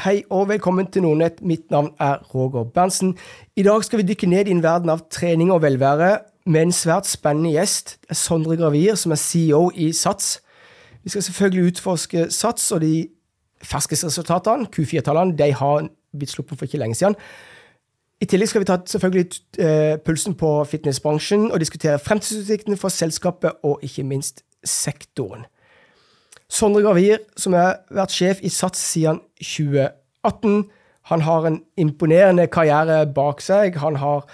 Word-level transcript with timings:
Hei 0.00 0.22
og 0.32 0.46
velkommen 0.48 0.86
til 0.88 1.02
Nordnett. 1.02 1.42
Mitt 1.44 1.70
navn 1.70 1.90
er 2.00 2.22
Roger 2.34 2.64
Berntsen. 2.64 3.18
I 3.56 3.62
dag 3.62 3.84
skal 3.84 3.98
vi 3.98 4.06
dykke 4.08 4.26
ned 4.26 4.48
i 4.48 4.54
en 4.54 4.62
verden 4.62 4.88
av 4.88 5.02
trening 5.12 5.50
og 5.52 5.60
velvære 5.60 6.18
med 6.46 6.62
en 6.62 6.72
svært 6.72 7.04
spennende 7.04 7.50
gjest. 7.52 7.98
Sondre 8.12 8.56
Gravir, 8.56 8.94
som 8.96 9.12
er 9.12 9.20
CEO 9.20 9.70
i 9.74 9.90
Sats. 9.92 10.40
Vi 11.04 11.12
skal 11.12 11.22
selvfølgelig 11.22 11.72
utforske 11.72 12.30
Sats 12.30 12.72
og 12.72 12.80
de 12.80 13.10
ferskeste 13.60 14.06
resultatene. 14.06 14.70
Q4-tallene 14.72 15.36
de 15.36 15.52
har 15.52 15.90
blitt 16.16 16.32
sluppet 16.32 16.58
for 16.58 16.64
ikke 16.64 16.80
lenge 16.80 16.96
siden. 16.96 17.18
I 18.20 18.24
tillegg 18.24 18.48
skal 18.48 18.64
vi 18.64 18.72
ta 18.72 18.80
selvfølgelig 18.86 19.28
eh, 19.58 19.98
pulsen 20.00 20.34
på 20.34 20.64
fitnessbransjen 20.64 21.50
og 21.52 21.60
diskutere 21.60 21.98
fremtidsutsiktene 21.98 22.80
for 22.80 22.88
selskapet 22.88 23.60
og 23.62 23.84
ikke 23.84 24.08
minst 24.08 24.46
sektoren. 24.64 25.44
Sondre 26.50 26.82
Gravir, 26.82 27.20
som 27.38 27.54
har 27.54 27.84
vært 27.94 28.10
sjef 28.10 28.40
i 28.42 28.50
Sats 28.50 28.80
siden 28.82 29.20
2018. 29.38 29.99
Han 30.24 31.20
har 31.26 31.46
en 31.46 31.62
imponerende 31.80 32.46
karriere 32.46 33.06
bak 33.14 33.40
seg. 33.40 33.78
Han 33.80 33.96
har 33.96 34.26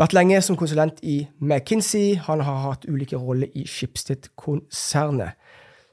vært 0.00 0.14
lenge 0.16 0.40
som 0.42 0.56
konsulent 0.56 1.00
i 1.02 1.22
McKinsey. 1.40 2.16
Han 2.26 2.40
har 2.40 2.62
hatt 2.66 2.86
ulike 2.88 3.16
roller 3.16 3.48
i 3.54 3.66
Schibsted-konsernet. 3.68 5.36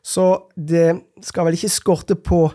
Så 0.08 0.52
det 0.55 1.02
skal 1.26 1.48
vel 1.48 1.58
ikke 1.58 1.72
skorte 1.73 2.16
på 2.16 2.48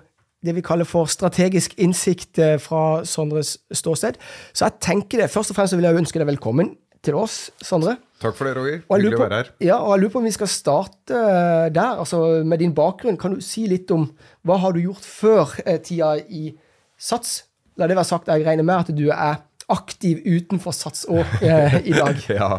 det 0.42 0.56
vi 0.56 0.64
kaller 0.64 0.88
for 0.88 1.06
strategisk 1.10 1.76
innsikt 1.78 2.38
eh, 2.42 2.56
fra 2.58 3.04
Sondres 3.06 3.58
ståsted. 3.70 4.16
Så 4.52 4.66
jeg 4.66 4.80
tenker 4.82 5.22
det. 5.22 5.30
Først 5.30 5.52
og 5.52 5.58
fremst 5.58 5.76
vil 5.76 5.86
jeg 5.86 6.00
ønske 6.00 6.18
deg 6.18 6.26
velkommen 6.32 6.72
til 7.02 7.18
oss, 7.18 7.50
Sondre. 7.62 7.96
Takk 8.22 8.36
for 8.38 8.46
det, 8.46 8.56
Roger. 8.56 8.82
Hyggelig 8.86 9.18
å 9.18 9.22
være 9.24 9.38
her. 9.40 9.52
Ja, 9.62 9.78
og 9.82 9.94
jeg 9.94 10.02
lurer 10.02 10.14
på 10.14 10.20
om 10.22 10.26
vi 10.26 10.34
skal 10.34 10.50
starte 10.50 11.18
eh, 11.18 11.68
der, 11.74 12.02
altså 12.02 12.42
med 12.46 12.62
din 12.62 12.74
bakgrunn. 12.74 13.18
Kan 13.20 13.36
du 13.36 13.44
si 13.44 13.68
litt 13.70 13.90
om 13.94 14.08
hva 14.46 14.58
har 14.62 14.74
du 14.74 14.82
gjort 14.82 15.06
før 15.06 15.54
eh, 15.66 15.80
tida 15.82 16.14
i 16.22 16.52
Sats? 17.02 17.42
La 17.80 17.88
det 17.90 17.96
være 17.98 18.06
sagt, 18.06 18.30
jeg 18.30 18.44
regner 18.46 18.66
med 18.66 18.84
at 18.84 18.90
du 18.94 19.08
er 19.10 19.40
aktiv 19.72 20.20
utenfor 20.22 20.74
Sats 20.76 21.06
òg 21.10 21.38
eh, 21.42 21.80
i 21.88 21.94
dag. 21.96 22.18
ja. 22.40 22.58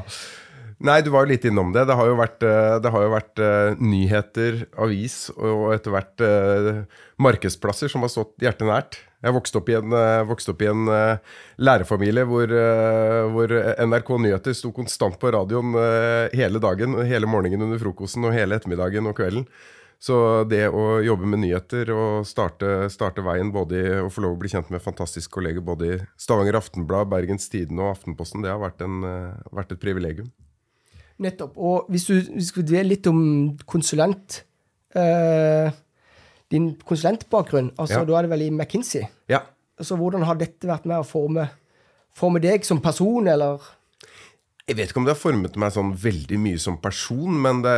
Nei, 0.83 0.97
du 0.99 1.13
var 1.13 1.23
jo 1.23 1.31
litt 1.31 1.45
innom 1.47 1.71
det. 1.71 1.85
Det 1.87 1.95
har 1.95 2.09
jo 2.09 2.17
vært, 2.19 2.43
eh, 2.43 2.91
har 2.91 3.05
jo 3.05 3.11
vært 3.13 3.39
uh, 3.39 3.79
nyheter, 3.79 4.65
avis 4.83 5.29
og 5.37 5.69
etter 5.77 5.93
hvert 5.93 6.23
uh, 6.25 6.81
markedsplasser 7.23 7.91
som 7.91 8.03
har 8.03 8.11
stått 8.11 8.33
hjertet 8.43 8.67
nært. 8.67 8.97
Jeg 9.23 9.31
vokste 9.37 9.61
opp 9.61 9.69
i 9.71 9.77
en, 9.77 9.95
uh, 9.95 10.33
opp 10.33 10.65
i 10.65 10.67
en 10.67 10.89
lærerfamilie 11.63 12.25
hvor, 12.27 12.51
hvor, 13.31 13.53
NRK 13.87 14.11
Nyheter 14.25 14.57
sto 14.57 14.73
konstant 14.75 15.15
på 15.21 15.31
radioen 15.31 15.71
hele 16.35 16.59
dagen, 16.59 16.99
hele 17.07 17.29
morgenen 17.31 17.63
under 17.69 17.79
frokosten 17.79 18.27
og 18.27 18.35
hele 18.35 18.59
ettermiddagen 18.59 19.07
og 19.07 19.15
kvelden. 19.21 19.47
Så 20.03 20.15
det 20.51 20.65
å 20.67 20.97
jobbe 20.99 21.29
med 21.31 21.45
nyheter 21.45 21.87
og 21.95 22.25
starte, 22.27 22.89
starte 22.91 23.23
veien 23.23 23.53
både 23.55 23.77
i 23.79 23.91
å 24.03 24.09
få 24.11 24.25
lov 24.25 24.33
å 24.35 24.39
bli 24.41 24.49
kjent 24.51 24.71
med 24.73 24.83
fantastiske 24.83 25.31
kolleger 25.31 25.63
både 25.63 25.87
i 25.87 25.99
Stavanger 26.19 26.57
Aftenblad, 26.59 27.07
Bergens 27.13 27.47
Tidende 27.51 27.85
og 27.85 27.93
Aftenposten, 27.93 28.43
det 28.43 28.51
har 28.51 28.59
vært, 28.59 28.83
en, 28.83 28.97
vært 29.55 29.71
et 29.71 29.79
privilegium. 29.79 30.27
Nettopp. 31.23 31.55
Og 31.55 31.87
hvis 31.93 32.09
du, 32.09 32.17
hvis 32.33 32.51
du 32.51 32.59
dele 32.65 32.89
litt 32.95 33.07
om 33.07 33.21
konsulent 33.69 34.41
eh, 34.97 35.69
Din 36.51 36.71
konsulentbakgrunn, 36.83 37.71
altså 37.77 38.01
ja. 38.01 38.07
da 38.09 38.17
er 38.17 38.25
det 38.25 38.33
vel 38.33 38.45
i 38.47 38.51
McKinsey? 38.51 39.07
Ja. 39.31 39.39
Altså 39.79 39.95
Hvordan 39.97 40.25
har 40.27 40.37
dette 40.41 40.67
vært 40.67 40.83
med 40.89 40.99
å 40.99 41.07
forme, 41.07 41.47
forme 42.13 42.41
deg 42.43 42.67
som 42.67 42.81
person, 42.83 43.29
eller? 43.29 43.63
Jeg 44.63 44.77
vet 44.77 44.93
ikke 44.93 45.01
om 45.01 45.03
det 45.03 45.11
har 45.11 45.19
formet 45.19 45.57
meg 45.59 45.73
sånn 45.75 45.89
veldig 45.99 46.37
mye 46.39 46.59
som 46.63 46.77
person, 46.79 47.35
men 47.43 47.57
det, 47.65 47.71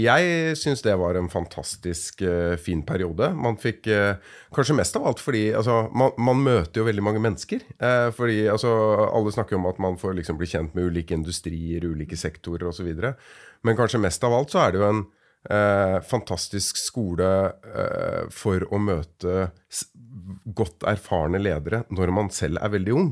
jeg 0.00 0.54
syns 0.56 0.80
det 0.80 0.94
var 0.96 1.18
en 1.20 1.28
fantastisk 1.28 2.22
uh, 2.24 2.54
fin 2.56 2.80
periode. 2.88 3.28
Man 3.36 3.58
fikk 3.60 3.90
uh, 3.92 4.14
Kanskje 4.56 4.78
mest 4.78 4.96
av 4.96 5.10
alt 5.10 5.20
fordi 5.20 5.42
altså, 5.52 5.90
man, 5.92 6.14
man, 6.16 6.40
møter 6.40 6.80
jo 6.80 6.86
veldig 6.86 7.04
mange 7.04 7.20
mennesker. 7.20 7.66
Uh, 7.76 8.08
fordi 8.16 8.46
altså, 8.48 8.70
Alle 9.12 9.34
snakker 9.36 9.58
om 9.58 9.68
at 9.68 9.82
man 9.84 9.98
får 10.00 10.16
liksom 10.22 10.38
bli 10.40 10.48
kjent 10.48 10.72
med 10.72 10.88
ulike 10.88 11.18
industrier, 11.18 11.84
ulike 11.84 12.16
sektorer 12.16 12.70
osv. 12.70 12.88
Men 13.60 13.76
kanskje 13.76 14.00
mest 14.00 14.24
av 14.24 14.32
alt 14.38 14.54
så 14.54 14.62
er 14.62 14.72
det 14.72 14.80
jo 14.80 14.88
en 14.88 15.08
fantastisk 16.06 16.78
skole 16.78 17.26
for 18.30 18.62
å 18.70 18.78
møte 18.78 19.48
godt 20.54 20.86
erfarne 20.86 21.40
ledere 21.42 21.80
når 21.90 22.12
man 22.14 22.30
selv 22.30 22.62
er 22.62 22.70
veldig 22.76 22.94
ung. 22.94 23.10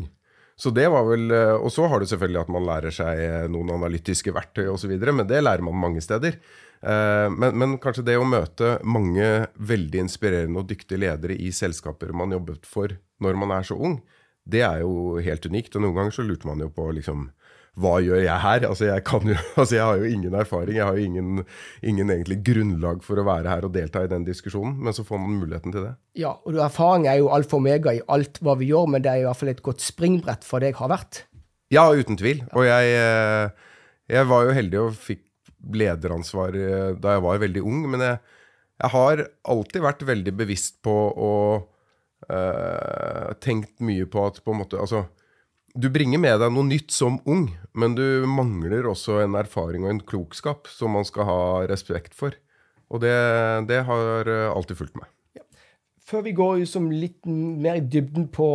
Så 0.61 0.71
det 0.77 0.89
var 0.93 1.07
vel, 1.09 1.31
eh, 1.33 1.57
Og 1.57 1.73
så 1.73 1.87
har 1.89 2.01
du 2.01 2.07
selvfølgelig 2.07 2.43
at 2.43 2.53
man 2.53 2.67
lærer 2.69 2.93
seg 2.93 3.21
eh, 3.25 3.47
noen 3.49 3.73
analytiske 3.79 4.33
verktøy 4.37 4.67
osv., 4.69 4.93
men 4.93 5.27
det 5.29 5.41
lærer 5.41 5.65
man 5.65 5.79
mange 5.81 6.03
steder. 6.05 6.37
Eh, 6.83 7.29
men, 7.33 7.57
men, 7.57 7.79
kanskje 7.81 8.05
det 8.05 8.19
å 8.21 8.29
møte 8.29 8.77
mange 8.85 9.47
veldig 9.57 10.05
inspirerende 10.05 10.61
og 10.61 10.69
dyktige 10.69 11.01
ledere 11.01 11.37
i 11.37 11.49
selskaper 11.53 12.13
man 12.13 12.37
jobbet 12.37 12.69
for 12.69 12.93
når 13.21 13.41
man 13.41 13.57
er 13.57 13.65
så 13.69 13.77
ung, 13.77 14.03
det 14.45 14.61
er 14.67 14.83
jo 14.85 15.17
helt 15.21 15.49
unikt. 15.49 15.77
Og 15.77 15.85
noen 15.85 15.97
ganger 15.97 16.19
så 16.19 16.27
lurte 16.29 16.49
man 16.49 16.61
jo 16.61 16.69
på 16.73 16.91
liksom 16.93 17.31
hva 17.79 17.93
gjør 18.03 18.23
jeg 18.25 18.43
her? 18.43 18.65
Altså 18.67 18.89
jeg, 18.89 19.05
jo, 19.07 19.37
altså 19.61 19.77
jeg, 19.77 19.85
har 19.85 20.01
jo 20.01 20.11
ingen 20.11 20.35
erfaring, 20.35 20.77
jeg 20.77 20.87
har 20.87 20.99
jo 20.99 21.07
ingen, 21.07 21.45
ingen, 21.87 22.13
egentlig 22.13 22.41
grunnlag 22.47 23.05
for 23.07 23.21
å 23.21 23.27
være 23.29 23.53
her 23.53 23.67
og 23.69 23.75
delta 23.77 24.03
i 24.05 24.11
den 24.11 24.27
diskusjonen, 24.27 24.77
men 24.83 24.97
så 24.97 25.05
får 25.07 25.23
man 25.23 25.39
muligheten 25.39 25.75
til 25.75 25.87
det. 25.87 25.95
Ja, 26.19 26.35
og 26.45 26.59
erfaring 26.59 27.07
er 27.11 27.21
jo 27.21 27.31
alfa 27.35 27.57
og 27.57 27.65
omega 27.65 27.95
i 27.95 28.03
alt 28.11 28.43
hva 28.43 28.57
vi 28.61 28.71
gjør, 28.73 28.91
men 28.95 29.05
det 29.05 29.13
er 29.13 29.23
i 29.23 29.29
hvert 29.29 29.41
fall 29.41 29.53
et 29.55 29.65
godt 29.67 29.85
springbrett 29.85 30.47
for 30.47 30.63
det 30.63 30.73
jeg 30.73 30.81
har 30.81 30.93
vært. 30.93 31.25
Ja, 31.71 31.87
uten 31.95 32.19
tvil. 32.19 32.43
Og 32.59 32.67
jeg, 32.67 32.95
eh, 32.99 33.75
jeg 34.11 34.27
var 34.27 34.47
jo 34.47 34.57
heldig 34.57 34.83
og 34.83 34.99
fikk 34.99 35.25
lederansvar 35.77 36.57
eh, 36.57 36.93
da 36.99 37.17
jeg 37.17 37.25
var 37.27 37.43
veldig 37.45 37.63
ung, 37.63 37.85
men 37.93 38.03
jeg, 38.05 38.19
jeg 38.81 38.95
har 38.97 39.25
alltid 39.55 39.85
vært 39.85 40.07
veldig 40.09 40.35
bevisst 40.41 40.81
på 40.83 40.97
å 41.13 41.33
øh, 42.27 43.33
tenkt 43.45 43.77
mye 43.85 44.09
på 44.11 44.25
at 44.27 44.41
på 44.45 44.55
en 44.55 44.63
måte 44.63 44.81
Altså 44.81 45.05
du 45.75 45.89
bringer 45.93 46.21
med 46.23 46.41
deg 46.43 46.53
noe 46.55 46.67
nytt 46.67 46.93
som 46.95 47.21
ung, 47.31 47.49
men 47.79 47.95
du 47.99 48.27
mangler 48.27 48.89
også 48.91 49.21
en 49.25 49.37
erfaring 49.39 49.87
og 49.87 49.93
en 49.95 50.03
klokskap 50.03 50.71
som 50.73 50.97
man 50.97 51.07
skal 51.09 51.29
ha 51.29 51.41
respekt 51.71 52.17
for. 52.19 52.35
Og 52.91 53.03
det, 53.05 53.15
det 53.71 53.85
har 53.87 54.31
alltid 54.51 54.81
fulgt 54.81 54.99
meg. 54.99 55.07
Ja. 55.39 55.45
Før 56.11 56.25
vi 56.27 56.35
går 56.35 56.65
som 56.67 56.89
litt 56.91 57.23
mer 57.27 57.79
i 57.79 57.85
dybden 57.87 58.27
på 58.35 58.49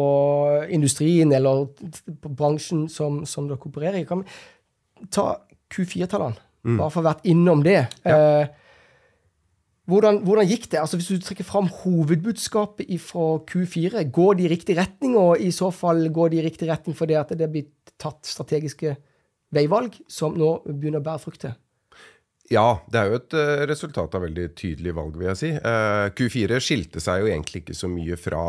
industrien 0.75 1.31
eller 1.35 1.69
på 1.71 2.33
bransjen 2.35 2.89
som, 2.91 3.23
som 3.29 3.47
dere 3.47 3.63
opererer 3.63 4.01
i, 4.01 4.07
kan 4.09 4.25
vi 4.25 5.07
ta 5.07 5.29
Q4-tallene? 5.71 6.41
Mm. 6.65 6.79
Bare 6.81 6.89
for 6.89 6.99
å 6.99 7.05
ha 7.05 7.11
vært 7.13 7.27
innom 7.29 7.63
det. 7.65 7.79
Ja. 8.03 8.17
Eh, 8.17 8.64
hvordan, 9.85 10.21
hvordan, 10.25 10.47
gikk 10.49 10.69
det? 10.71 10.79
Altså 10.81 10.97
Hvis 10.97 11.11
du 11.13 11.21
trekker 11.21 11.45
fram 11.45 11.67
hovedbudskapet 11.83 12.89
fra 13.01 13.25
Q4, 13.49 14.01
går 14.09 14.39
de 14.39 14.47
i 14.47 14.49
riktig 14.49 14.77
retning? 14.79 15.17
Og 15.21 15.41
i 15.41 15.51
så 15.53 15.69
fall 15.73 16.07
går 16.13 16.33
de 16.33 16.39
i 16.41 16.45
riktig 16.45 16.69
retning 16.71 16.97
fordi 16.97 17.17
at 17.19 17.35
det 17.37 17.51
blitt 17.51 17.93
tatt 18.01 18.25
strategiske 18.25 18.95
veivalg 19.55 19.93
som 20.11 20.33
nå 20.37 20.57
begynner 20.65 21.03
å 21.03 21.05
bære 21.05 21.23
frukter? 21.23 21.53
Ja, 22.51 22.81
det 22.93 22.99
er 22.99 23.09
jo 23.09 23.17
et 23.17 23.35
uh, 23.37 23.65
resultat 23.69 24.15
av 24.17 24.25
veldig 24.25 24.51
tydelige 24.57 24.95
valg, 24.97 25.15
vil 25.17 25.31
jeg 25.31 25.39
si. 25.39 25.51
Uh, 25.57 26.11
Q4 26.13 26.59
skilte 26.61 27.01
seg 27.01 27.23
jo 27.23 27.29
egentlig 27.31 27.63
ikke 27.63 27.77
så 27.77 27.89
mye 27.89 28.17
fra 28.21 28.43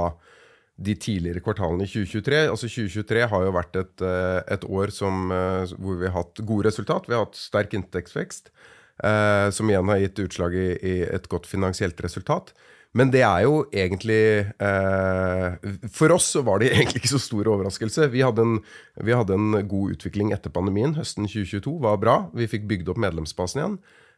de 0.77 0.93
tidligere 1.01 1.41
kvartalene 1.41 1.87
i 1.87 1.89
2023. 1.89 2.43
Altså 2.53 2.69
2023 2.69 3.29
har 3.33 3.47
jo 3.47 3.55
vært 3.57 3.79
et, 3.81 4.05
uh, 4.05 4.41
et 4.53 4.67
år 4.69 4.93
som, 4.93 5.33
hvor 5.81 6.01
vi 6.03 6.11
har 6.11 6.19
hatt 6.19 6.45
gode 6.45 6.69
resultat. 6.69 7.09
Vi 7.09 7.17
har 7.17 7.25
hatt 7.25 7.41
sterk 7.41 7.77
inntektsvekst. 7.79 8.53
Uh, 8.97 9.53
som 9.53 9.69
igjen 9.69 9.91
har 9.93 10.01
gitt 10.01 10.23
utslag 10.25 10.55
i, 10.57 10.71
i, 10.81 10.95
et 11.05 11.29
godt 11.29 11.45
finansielt 11.49 12.01
resultat. 12.01 12.55
Men 12.97 13.11
det 13.13 13.21
er 13.27 13.43
jo 13.45 13.59
egentlig 13.75 14.47
eh, 14.63 15.73
For 15.93 16.15
oss 16.15 16.31
så 16.33 16.41
var 16.47 16.63
det 16.63 16.71
egentlig 16.77 17.03
ikke 17.03 17.13
så 17.17 17.21
stor 17.21 17.51
overraskelse. 17.53 18.09
Vi 18.15 18.23
hadde, 18.25 18.47
en, 18.47 18.57
vi 19.05 19.13
hadde, 19.17 19.37
en, 19.37 19.59
god 19.69 19.97
utvikling 19.97 20.33
etter 20.33 20.53
pandemien. 20.55 20.95
Høsten 20.97 21.29
2022 21.29 21.75
var 21.85 22.01
bra. 22.01 22.17
Vi 22.37 22.49
fikk 22.51 22.65
bygd 22.71 22.93
opp 22.93 23.01
medlemsbasen 23.03 23.61
igjen. 23.61 23.77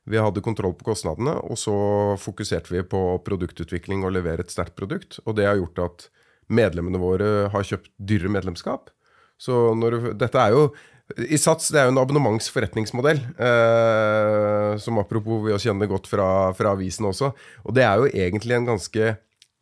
Vi 0.08 0.20
hadde 0.22 0.44
kontroll 0.44 0.72
på 0.78 0.86
kostnadene, 0.86 1.34
og 1.44 1.58
så 1.60 1.74
fokuserte 2.22 2.72
vi 2.72 2.84
på 2.86 3.00
produktutvikling 3.26 4.06
og 4.06 4.14
levere 4.14 4.46
et 4.46 4.54
sterkt 4.54 4.76
produkt. 4.78 5.18
Og 5.26 5.36
det 5.36 5.48
har 5.48 5.58
gjort 5.58 5.82
at 5.84 6.06
medlemmene 6.48 7.00
våre 7.02 7.50
har 7.52 7.66
kjøpt 7.66 7.90
dyrere 7.98 8.32
medlemskap. 8.38 8.88
Så 9.38 9.74
når, 9.76 10.14
dette 10.18 10.40
er 10.40 10.54
jo 10.54 10.62
i 11.16 11.38
Sats 11.40 11.70
det 11.72 11.80
er 11.80 11.86
jo 11.88 11.94
en 11.94 12.00
abonnementsforretningsmodell, 12.02 13.22
eh, 13.40 14.72
som 14.82 15.00
apropos 15.00 15.40
vi 15.46 15.54
også 15.54 15.70
kjenner 15.70 15.88
godt 15.88 16.10
fra, 16.10 16.26
fra 16.56 16.74
avisen 16.76 17.08
også. 17.08 17.32
Og 17.64 17.76
det 17.76 17.86
er 17.86 18.02
jo 18.02 18.10
egentlig 18.10 18.58
en 18.58 18.68
ganske 18.68 19.14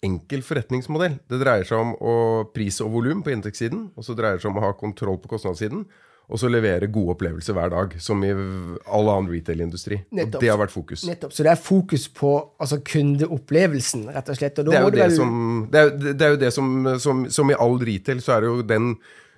enkel 0.07 0.43
forretningsmodell. 0.45 1.21
Det 1.31 1.39
dreier 1.41 1.69
seg 1.69 1.79
om 1.79 1.95
å 1.95 2.17
pris 2.55 2.81
og 2.85 2.91
volum 2.97 3.23
på 3.25 3.33
inntektssiden, 3.35 3.93
og 3.95 4.07
så 4.07 4.17
dreier 4.19 4.41
det 4.41 4.45
seg 4.45 4.51
om 4.51 4.61
å 4.61 4.67
ha 4.67 4.75
kontroll 4.79 5.21
på 5.23 5.31
kostnadssiden. 5.37 5.87
Og 6.27 6.41
så 6.43 6.49
levere 6.51 6.89
gode 6.91 7.15
opplevelser 7.15 7.55
hver 7.55 7.71
dag, 7.71 7.93
som 8.03 8.19
i 8.27 8.33
all 8.35 9.11
annen 9.13 9.29
retailindustri. 9.31 10.01
Og 10.11 10.33
det 10.35 10.49
har 10.51 10.59
vært 10.59 10.75
fokus. 10.75 11.05
Nettopp, 11.07 11.31
Så 11.31 11.47
det 11.47 11.53
er 11.53 11.61
fokus 11.61 12.09
på 12.11 12.33
altså, 12.59 12.81
kundeopplevelsen, 12.83 14.09
rett 14.11 14.33
og 14.35 14.41
slett. 14.41 14.59
Og 14.59 14.67
det, 14.67 14.75
er 14.75 14.91
det, 14.91 15.05
vel... 15.05 15.15
som, 15.15 15.37
det, 15.71 15.85
er, 15.85 15.95
det, 16.09 16.17
er 16.19 16.35
jo 16.35 16.41
det, 16.43 16.51
som, 16.57 16.73
som, 16.99 17.23
som 17.31 17.55
i 17.55 17.59
all 17.63 17.79
retail, 17.79 18.25
så 18.25 18.35
er 18.35 18.43
det 18.43 18.51
jo 18.51 18.67
den 18.67 18.97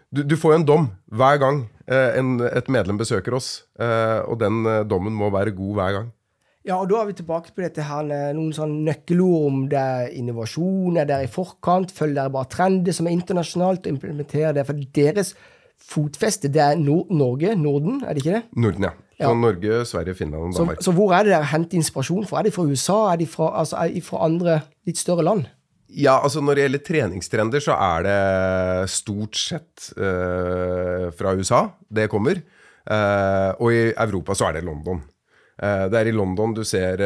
du, 0.08 0.22
du, 0.24 0.38
får 0.40 0.54
jo 0.54 0.58
en 0.62 0.64
dom 0.64 0.88
hver 1.12 1.36
gang 1.42 1.66
en, 2.18 2.36
et 2.44 2.68
medlem 2.68 2.98
besøker 3.00 3.34
oss, 3.38 3.64
eh, 3.80 4.20
og 4.28 4.38
den 4.42 4.64
eh, 4.66 4.84
dommen 4.88 5.14
må 5.16 5.30
være 5.34 5.54
god 5.56 5.74
hver 5.78 5.92
gang. 5.98 6.08
Ja, 6.68 6.76
og 6.82 6.90
da 6.90 6.98
er 7.00 7.06
vi 7.08 7.14
tilbake 7.16 7.54
på 7.56 7.62
dette 7.64 7.84
her, 7.86 8.04
noen 8.36 8.50
sånn 8.52 8.82
nøkkelord 8.84 9.46
om 9.48 9.60
det 9.70 9.78
er 9.80 10.10
innovasjon, 10.18 10.98
er 11.00 11.22
i 11.24 11.30
forkant, 11.32 11.94
følger 11.96 12.18
dere 12.18 12.32
bare 12.34 12.50
trender 12.52 12.92
som 12.92 13.08
er 13.08 13.14
internasjonalt, 13.16 13.86
og 13.86 13.94
implementerer 13.94 14.52
det. 14.58 14.66
For 14.68 14.76
deres 14.98 15.32
fotfeste, 15.80 16.50
det 16.52 16.60
er 16.60 16.76
Nord 16.76 17.08
Norge, 17.14 17.54
Norden, 17.56 18.02
er 18.04 18.12
det 18.12 18.24
ikke 18.24 18.34
det? 18.36 18.42
Norden, 18.56 18.84
ja. 18.90 18.90
Så 19.18 19.24
Ja. 19.24 19.34
Norge, 19.34 19.84
Sverige, 19.84 20.14
Finland 20.14 20.42
og 20.42 20.52
Så, 20.54 20.58
Danmark. 20.62 20.82
så 20.82 20.92
hvor 20.92 21.12
er 21.12 21.22
det 21.24 21.32
dere 21.32 21.44
henter 21.44 21.74
inspirasjon 21.78 22.26
fra? 22.26 22.38
Er 22.38 22.42
de 22.42 22.50
fra 22.50 22.62
USA? 22.62 22.98
Er 23.12 23.16
de 23.16 23.26
fra, 23.26 23.48
altså, 23.60 23.76
er 23.76 23.88
de 23.94 24.00
fra 24.02 24.24
andre, 24.24 24.60
litt 24.86 24.98
større 24.98 25.24
land? 25.24 25.46
Ja, 25.88 26.18
altså 26.20 26.42
Når 26.44 26.54
det 26.54 26.64
gjelder 26.66 26.84
treningstrender, 26.84 27.64
så 27.64 27.74
er 27.80 28.04
det 28.04 28.90
stort 28.92 29.38
sett 29.40 29.90
uh, 29.96 31.08
fra 31.16 31.32
USA 31.36 31.64
det 31.88 32.10
kommer. 32.12 32.42
Uh, 32.88 33.52
og 33.56 33.72
i 33.72 33.86
Europa 33.92 34.36
så 34.36 34.48
er 34.48 34.58
det 34.58 34.66
London. 34.66 35.00
Uh, 35.58 35.88
det 35.88 36.00
er 36.00 36.10
i 36.10 36.14
London 36.14 36.52
du 36.54 36.62
ser 36.64 37.00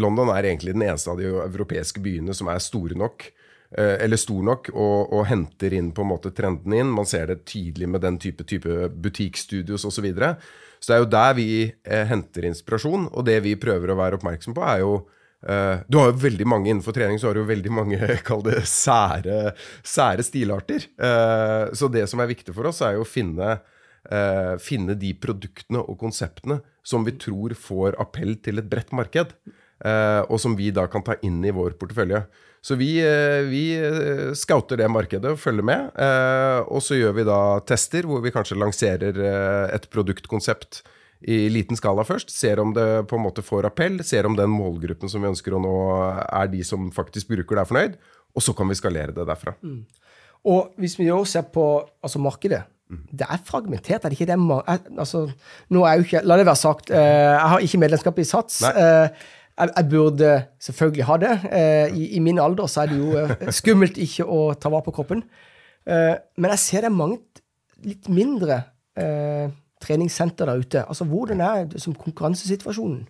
London 0.00 0.32
er 0.32 0.48
egentlig 0.48 0.74
den 0.74 0.86
eneste 0.86 1.12
av 1.12 1.20
de 1.20 1.28
europeiske 1.28 2.00
byene 2.02 2.34
som 2.34 2.48
er 2.52 2.62
store 2.62 2.96
nok. 2.96 3.32
eller 3.76 4.16
stor 4.16 4.42
nok 4.46 4.68
og, 4.70 5.12
og 5.12 5.24
henter 5.26 5.74
inn 5.74 5.88
på 5.92 6.04
en 6.04 6.08
måte 6.08 6.30
trendene 6.30 6.78
inn. 6.80 6.92
Man 6.94 7.04
ser 7.04 7.26
det 7.26 7.44
tydelig 7.50 7.88
med 7.90 8.00
den 8.00 8.16
type, 8.22 8.44
type 8.46 8.88
butikkstudios 8.88 9.84
osv. 9.84 9.90
Så, 9.90 10.02
videre. 10.04 10.36
så 10.78 10.92
det 10.92 10.96
er 10.96 11.02
jo 11.02 11.08
der 11.10 11.34
vi 11.34 11.48
henter 11.84 12.46
inspirasjon. 12.46 13.08
Og 13.12 13.26
det 13.26 13.40
vi 13.42 13.56
prøver 13.58 13.90
å 13.90 13.98
være 13.98 14.20
oppmerksom 14.20 14.54
på, 14.54 14.62
er 14.62 14.84
jo 14.84 15.00
Eh, 15.44 15.78
du 15.86 15.98
har 16.00 16.10
jo 16.10 16.20
veldig 16.22 16.46
mange 16.48 16.70
innenfor 16.70 16.96
trening, 16.96 17.20
så 17.20 17.28
har 17.28 17.36
du 17.36 17.42
jo 17.44 17.50
veldig 17.50 17.72
mange 17.74 17.98
det 18.48 18.62
sære, 18.70 19.52
sære 19.84 20.24
stilarter. 20.26 20.88
Uh, 20.96 21.72
så 21.76 21.90
det 21.92 22.06
som 22.10 22.22
er 22.22 22.32
viktig 22.32 22.54
for 22.56 22.70
oss, 22.70 22.82
er 22.82 22.96
jo 22.96 23.04
å 23.04 23.08
finne, 23.08 23.58
uh, 24.10 24.54
finne 24.62 24.96
de 24.98 25.12
produktene 25.20 25.82
og 25.84 25.98
konseptene 26.00 26.60
som 26.86 27.04
vi 27.06 27.16
tror 27.18 27.54
får 27.58 27.98
appell 28.02 28.36
til 28.42 28.62
et 28.62 28.68
bredt 28.70 28.92
marked. 28.94 29.36
og 29.76 30.38
som 30.40 30.54
vi 30.56 30.70
da 30.72 30.86
kan 30.88 31.02
ta 31.04 31.18
inn 31.20 31.44
i 31.44 31.50
vår 31.52 31.74
portefølje. 31.76 32.22
Så 32.64 32.78
vi, 32.80 33.02
uh, 33.76 34.32
scouter 34.32 34.80
det 34.80 34.88
markedet 34.88 35.34
og 35.34 35.38
følger 35.38 35.66
med. 35.66 35.90
og 36.70 36.80
så 36.82 36.96
gjør 36.96 37.12
vi 37.12 37.26
da 37.28 37.60
tester 37.60 38.06
hvor 38.06 38.22
vi 38.22 38.32
kanskje 38.32 38.56
lanserer 38.56 39.18
et 39.74 39.90
produktkonsept 39.90 40.82
i 41.20 41.46
liten 41.52 41.78
skala 41.78 42.04
først. 42.06 42.30
Ser 42.34 42.60
om 42.62 42.74
det 42.76 43.06
på 43.10 43.16
en 43.16 43.24
måte 43.24 43.44
får 43.44 43.70
appell. 43.70 44.02
Ser 44.04 44.28
om 44.28 44.36
den 44.36 44.52
målgruppen 44.52 45.10
som 45.10 45.24
vi 45.24 45.30
ønsker 45.30 45.56
å 45.56 45.62
nå, 45.62 45.76
er 46.26 46.50
de 46.52 46.62
som 46.66 46.90
faktisk 46.94 47.30
bruker 47.32 47.56
det, 47.56 47.62
er 47.64 47.70
fornøyd. 47.70 47.96
Og 48.36 48.44
så 48.44 48.52
kan 48.56 48.68
vi 48.68 48.76
skalere 48.78 49.14
det 49.16 49.24
derfra. 49.28 49.56
Og 50.46 50.76
hvis 50.80 50.98
vi 51.00 51.08
også 51.10 51.38
ser 51.38 51.46
på 51.54 51.64
altså 52.04 52.20
markedet 52.22 52.60
Det 52.86 53.26
er 53.26 53.40
fragmentert, 53.42 54.04
er 54.04 54.12
det 54.12 54.20
ikke 54.20 54.28
det? 54.28 54.36
Altså, 55.00 55.24
nå 55.74 55.82
er 55.88 55.96
jo 55.98 56.04
ikke, 56.06 56.20
La 56.22 56.36
det 56.38 56.46
være 56.46 56.60
sagt, 56.60 56.92
eh, 56.94 57.32
jeg 57.32 57.48
har 57.50 57.64
ikke 57.64 57.80
medlemskap 57.82 58.20
i 58.22 58.26
SATS. 58.28 58.60
Eh, 58.62 59.08
jeg, 59.56 59.72
jeg 59.72 59.88
burde 59.90 60.30
selvfølgelig 60.62 61.08
ha 61.08 61.16
det. 61.16 61.32
Eh, 61.50 61.96
i, 61.96 62.06
I 62.16 62.20
min 62.22 62.38
alder 62.38 62.70
så 62.70 62.84
er 62.84 62.92
det 62.92 63.00
jo 63.00 63.50
skummelt 63.58 63.98
ikke 63.98 64.28
å 64.28 64.52
ta 64.54 64.70
vare 64.70 64.86
på 64.86 64.94
kroppen. 65.00 65.24
Eh, 65.86 66.14
men 66.36 66.54
jeg 66.54 66.62
ser 66.62 66.86
det 66.86 66.92
er 66.92 66.98
mange 67.00 67.18
litt 67.86 68.06
mindre 68.12 68.60
eh, 68.98 69.50
treningssenter 69.86 70.50
der 70.50 70.64
ute. 70.64 70.82
Altså, 70.86 71.06
Hvordan 71.08 71.40
er 71.44 71.70
det 71.70 71.82
som 71.82 71.94
konkurransesituasjonen? 71.94 73.06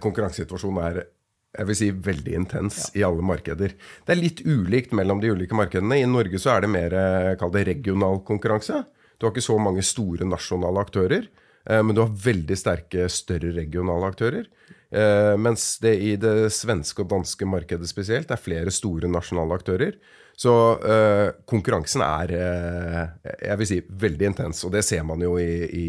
Konkurransesituasjonen 0.00 0.84
er 0.84 1.02
jeg 1.50 1.66
vil 1.66 1.76
si 1.76 1.88
veldig 1.90 2.34
intens 2.38 2.76
i 2.94 3.02
alle 3.02 3.24
markeder. 3.26 3.72
Det 4.06 4.14
er 4.14 4.20
litt 4.20 4.42
ulikt 4.46 4.92
mellom 4.94 5.18
de 5.22 5.32
ulike 5.34 5.56
markedene. 5.58 5.98
I 5.98 6.06
Norge 6.06 6.38
så 6.38 6.54
er 6.54 6.62
det 6.62 6.70
mer 6.70 6.94
eh, 6.94 7.32
kall 7.40 7.50
det 7.56 7.64
regional 7.66 8.20
konkurranse. 8.26 8.84
Du 9.18 9.26
har 9.26 9.34
ikke 9.34 9.44
så 9.44 9.56
mange 9.58 9.82
store 9.84 10.28
nasjonale 10.28 10.84
aktører, 10.84 11.26
men 11.68 11.92
du 11.92 12.00
har 12.00 12.12
veldig 12.24 12.56
sterke, 12.56 13.04
større 13.12 13.50
regionale 13.52 14.08
aktører. 14.08 14.46
Eh, 14.90 15.36
mens 15.38 15.78
det 15.78 15.92
i 16.02 16.14
det 16.18 16.50
svenske 16.50 17.04
og 17.04 17.12
danske 17.12 17.46
markedet 17.46 17.86
spesielt 17.86 18.30
er 18.34 18.40
flere 18.40 18.72
store 18.74 19.10
nasjonale 19.10 19.60
aktører. 19.60 20.00
Så 20.40 20.52
eh, 20.88 21.26
konkurransen 21.46 22.00
er 22.00 22.30
eh, 22.32 23.32
jeg 23.44 23.60
vil 23.60 23.68
si, 23.68 23.78
veldig 24.02 24.26
intens, 24.30 24.62
og 24.64 24.72
det 24.72 24.80
ser 24.86 25.04
man 25.04 25.20
jo 25.20 25.34
i, 25.38 25.66
i 25.68 25.88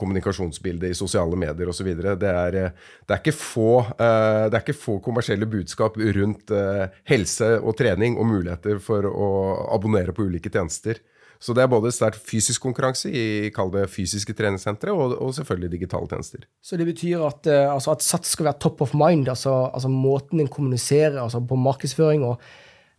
kommunikasjonsbildet, 0.00 0.88
i 0.88 0.96
sosiale 0.98 1.36
medier 1.38 1.68
osv. 1.68 1.90
Det, 1.92 2.08
er, 2.08 2.16
eh, 2.16 2.16
det, 2.16 2.32
er 2.32 2.58
eh, 2.64 2.88
det 3.12 4.56
er 4.56 4.64
ikke 4.64 4.78
få 4.80 4.96
kommersielle 5.04 5.46
budskap 5.50 6.00
rundt 6.00 6.54
eh, 6.56 6.86
helse 7.12 7.52
og 7.60 7.76
trening 7.78 8.16
og 8.16 8.30
muligheter 8.32 8.80
for 8.82 9.04
å 9.04 9.30
abonnere 9.76 10.16
på 10.16 10.26
ulike 10.30 10.50
tjenester. 10.50 11.02
Så 11.40 11.54
det 11.56 11.62
er 11.62 11.70
både 11.72 11.88
sterk 11.94 12.18
fysisk 12.20 12.66
konkurranse 12.66 13.08
i 13.08 13.48
kall 13.56 13.70
det 13.72 13.86
fysiske 13.88 14.34
treningssentre, 14.36 14.92
og, 14.92 15.14
og 15.24 15.32
selvfølgelig 15.38 15.70
digitale 15.72 16.08
tjenester. 16.10 16.44
Så 16.60 16.76
det 16.76 16.84
betyr 16.90 17.22
at, 17.24 17.48
eh, 17.48 17.64
altså 17.64 17.94
at 17.94 18.04
SATS 18.04 18.34
skal 18.36 18.50
være 18.50 18.60
top 18.60 18.82
of 18.84 18.92
mind, 18.92 19.30
altså, 19.32 19.54
altså 19.72 19.88
måten 19.88 20.42
en 20.42 20.50
kommuniserer 20.52 21.16
altså 21.22 21.40
på 21.40 21.56
markedsføring 21.56 22.26
og 22.28 22.36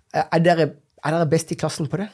er, 0.09 0.25
er, 0.25 0.41
dere, 0.41 0.69
er 1.05 1.15
dere 1.15 1.29
best 1.29 1.53
i 1.53 1.59
klassen 1.61 1.89
på 1.91 2.01
det? 2.01 2.09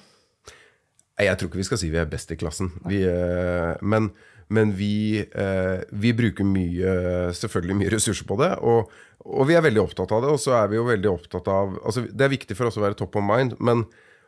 Jeg 1.18 1.40
tror 1.40 1.50
ikke 1.50 1.64
vi 1.64 1.70
skal 1.70 1.80
si 1.82 1.90
vi 1.90 2.02
er 2.02 2.10
best 2.12 2.32
i 2.36 2.38
klassen. 2.38 2.76
Vi, 2.86 3.02
eh, 3.08 3.78
men 3.82 4.12
men 4.48 4.72
vi, 4.72 5.20
eh, 5.20 5.80
vi 5.92 6.14
bruker 6.16 6.46
mye, 6.48 6.92
selvfølgelig 7.36 7.76
mye 7.82 7.90
ressurser 7.92 8.28
på 8.28 8.38
det. 8.40 8.54
Og, 8.64 8.92
og 9.28 9.48
vi 9.50 9.58
er 9.60 9.66
veldig 9.66 9.82
opptatt 9.82 10.14
av 10.16 10.24
det. 10.24 10.30
Og 10.32 10.40
så 10.40 10.54
er 10.56 10.70
vi 10.72 10.78
jo 10.80 10.86
veldig 10.88 11.10
opptatt 11.12 11.50
av 11.52 11.74
altså 11.84 12.06
Det 12.08 12.24
er 12.24 12.32
viktig 12.32 12.56
for 12.56 12.70
oss 12.70 12.80
å 12.80 12.86
være 12.86 12.96
top 13.00 13.18
of 13.20 13.26
mind. 13.28 13.58
men 13.60 13.84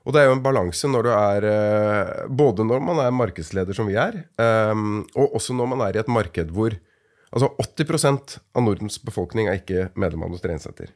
og 0.05 0.15
det 0.15 0.21
er 0.21 0.29
jo 0.29 0.35
en 0.37 0.43
balanse 0.43 0.89
når 0.89 1.05
du 1.05 1.09
er 1.11 1.45
eh, 1.49 2.11
Både 2.31 2.63
når 2.63 2.83
man 2.83 3.01
er 3.03 3.15
markedsleder, 3.15 3.75
som 3.75 3.89
vi 3.89 3.97
er, 3.99 4.21
eh, 4.39 4.85
og 5.15 5.35
også 5.39 5.55
når 5.57 5.73
man 5.73 5.83
er 5.87 5.97
i 5.97 6.03
et 6.03 6.11
marked 6.11 6.53
hvor 6.55 6.77
Altså 7.29 7.51
80% 7.61 8.39
av 8.57 8.63
Nordens 8.65 8.97
befolkning 9.05 9.49
er 9.49 9.59
ikke 9.59 9.89
medlem 9.99 10.23
av 10.25 10.31
noe 10.33 10.41
treningssenter. 10.41 10.89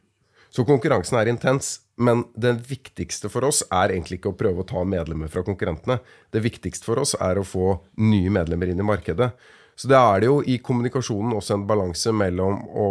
Så 0.54 0.66
konkurransen 0.66 1.18
er 1.18 1.30
intens, 1.32 1.80
men 1.98 2.24
det 2.38 2.56
viktigste 2.70 3.30
for 3.30 3.46
oss 3.48 3.64
er 3.74 3.94
egentlig 3.94 4.20
ikke 4.20 4.34
å 4.34 4.38
prøve 4.38 4.62
å 4.62 4.68
ta 4.70 4.84
medlemmer 4.86 5.32
fra 5.34 5.44
konkurrentene. 5.46 6.00
Det 6.34 6.44
viktigste 6.46 6.86
for 6.86 7.02
oss 7.02 7.16
er 7.18 7.38
å 7.38 7.46
få 7.46 7.76
nye 8.02 8.34
medlemmer 8.34 8.70
inn 8.70 8.82
i 8.82 8.86
markedet. 8.86 9.32
Så 9.78 9.90
det 9.90 9.98
er 9.98 10.22
det 10.22 10.30
jo 10.30 10.40
i 10.46 10.60
kommunikasjonen 10.62 11.34
også 11.38 11.58
en 11.58 11.68
balanse 11.70 12.14
mellom 12.14 12.68
å 12.70 12.90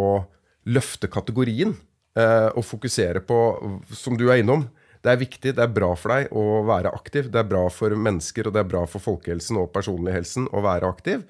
løfte 0.67 1.07
kategorien 1.11 1.71
eh, 2.19 2.49
og 2.51 2.67
fokusere 2.67 3.23
på, 3.27 3.39
som 3.95 4.19
du 4.19 4.29
er 4.29 4.43
innom, 4.43 4.65
det 5.03 5.11
er 5.11 5.19
viktig, 5.19 5.51
det 5.57 5.63
er 5.65 5.71
bra 5.75 5.91
for 5.99 6.13
deg 6.15 6.31
å 6.31 6.63
være 6.67 6.93
aktiv. 6.95 7.29
Det 7.33 7.41
er 7.41 7.47
bra 7.49 7.65
for 7.73 7.91
mennesker, 7.95 8.47
og 8.47 8.55
det 8.55 8.61
er 8.63 8.69
bra 8.71 8.85
for 8.87 9.03
folkehelsen 9.03 9.57
og 9.59 9.71
personlighelsen 9.75 10.49
å 10.55 10.63
være 10.63 10.87
aktiv. 10.87 11.25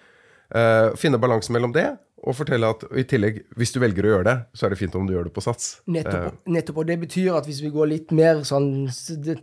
Uh, 0.53 0.91
finne 0.99 1.17
balansen 1.17 1.55
mellom 1.55 1.73
det, 1.73 1.87
og 2.23 2.37
fortelle 2.37 2.69
at 2.69 2.85
i 2.95 3.03
tillegg, 3.09 3.41
hvis 3.59 3.73
du 3.75 3.81
velger 3.83 4.05
å 4.05 4.11
gjøre 4.13 4.27
det, 4.29 4.35
så 4.55 4.67
er 4.67 4.71
det 4.71 4.77
fint 4.79 4.93
om 4.95 5.07
du 5.09 5.11
gjør 5.15 5.25
det 5.27 5.33
på 5.35 5.41
sats. 5.43 5.65
Nettopp, 5.91 6.37
nettopp, 6.53 6.77
og 6.79 6.85
det 6.87 6.95
betyr 7.01 7.33
at 7.35 7.49
hvis 7.49 7.59
vi 7.65 7.71
går 7.73 7.89
litt 7.91 8.13
mer 8.15 8.39
sånn 8.47 8.69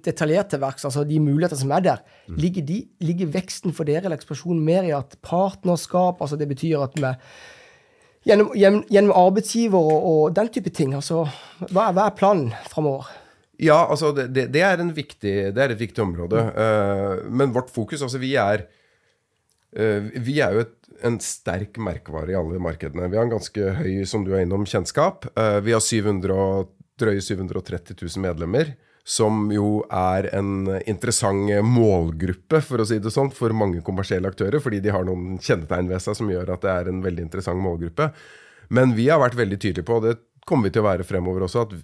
detaljert 0.00 0.48
til 0.54 0.62
verks, 0.62 0.86
altså 0.88 1.02
de 1.04 1.18
muligheter 1.20 1.60
som 1.60 1.74
er 1.76 1.84
der, 1.84 2.00
ligger, 2.40 2.64
de, 2.70 2.78
ligger 3.04 3.28
veksten 3.34 3.74
for 3.76 3.84
dere 3.90 4.06
eller 4.08 4.16
eksplosjonen 4.16 4.62
mer 4.64 4.88
i 4.88 4.94
at 4.96 5.18
partnerskap, 5.26 6.22
altså 6.24 6.38
det 6.40 6.48
betyr 6.54 6.86
at 6.86 6.96
vi 6.96 7.10
gjennom, 8.30 8.54
gjennom, 8.56 9.12
arbeidsgiver 9.26 9.76
og, 9.92 10.08
og 10.14 10.34
den 10.40 10.48
type 10.54 10.72
ting, 10.72 10.94
altså 10.96 11.26
hva, 11.66 11.90
er- 11.90 11.98
hva 11.98 12.06
er 12.08 12.16
planen 12.16 12.54
framover? 12.72 13.12
Ja, 13.60 13.82
altså 13.92 14.12
det, 14.16 14.30
det, 14.32 14.46
det, 14.54 14.62
er 14.64 14.80
viktig, 14.96 15.32
det 15.52 15.62
er 15.62 15.74
et 15.74 15.80
viktig 15.80 16.02
område. 16.02 16.42
Eh, 16.48 17.24
men 17.28 17.52
vårt 17.52 17.72
fokus, 17.72 18.00
altså 18.06 18.20
vi 18.22 18.32
er 18.40 18.64
eh, 19.76 20.06
Vi 20.16 20.38
er 20.40 20.56
jo 20.56 20.62
et, 20.64 20.76
en 21.04 21.18
sterk 21.20 21.76
merkevare 21.80 22.32
i 22.32 22.38
alle 22.38 22.60
markedene. 22.62 23.10
Vi 23.12 23.18
har 23.20 23.28
en 23.28 23.34
ganske 23.36 23.74
høy, 23.82 24.04
som 24.08 24.24
du 24.24 24.32
er 24.32 24.46
innom, 24.46 24.64
kjennskap. 24.68 25.28
Eh, 25.36 25.58
vi 25.66 25.76
har 25.76 25.84
700, 25.84 26.38
drøye 27.00 27.20
730 27.24 28.00
000 28.00 28.24
medlemmer. 28.24 28.72
Som 29.04 29.48
jo 29.52 29.80
er 29.92 30.28
en 30.36 30.68
interessant 30.88 31.50
målgruppe, 31.66 32.60
for 32.64 32.80
å 32.80 32.86
si 32.86 33.00
det 33.02 33.12
sånn, 33.12 33.32
for 33.34 33.52
mange 33.56 33.80
kommersielle 33.84 34.28
aktører. 34.28 34.60
Fordi 34.62 34.80
de 34.84 34.92
har 34.94 35.04
noen 35.04 35.36
kjennetegn 35.40 35.88
ved 35.90 36.04
seg 36.04 36.16
som 36.16 36.32
gjør 36.32 36.54
at 36.56 36.64
det 36.64 36.72
er 36.72 36.92
en 36.92 37.04
veldig 37.04 37.28
interessant 37.28 37.60
målgruppe. 37.60 38.08
Men 38.72 38.94
vi 38.96 39.08
har 39.10 39.20
vært 39.20 39.36
veldig 39.36 39.58
tydelige 39.58 39.88
på, 39.88 39.98
og 39.98 40.06
det 40.06 40.16
kommer 40.46 40.68
vi 40.68 40.74
til 40.74 40.84
å 40.84 40.88
være 40.88 41.06
fremover 41.06 41.46
også, 41.46 41.66
at 41.66 41.74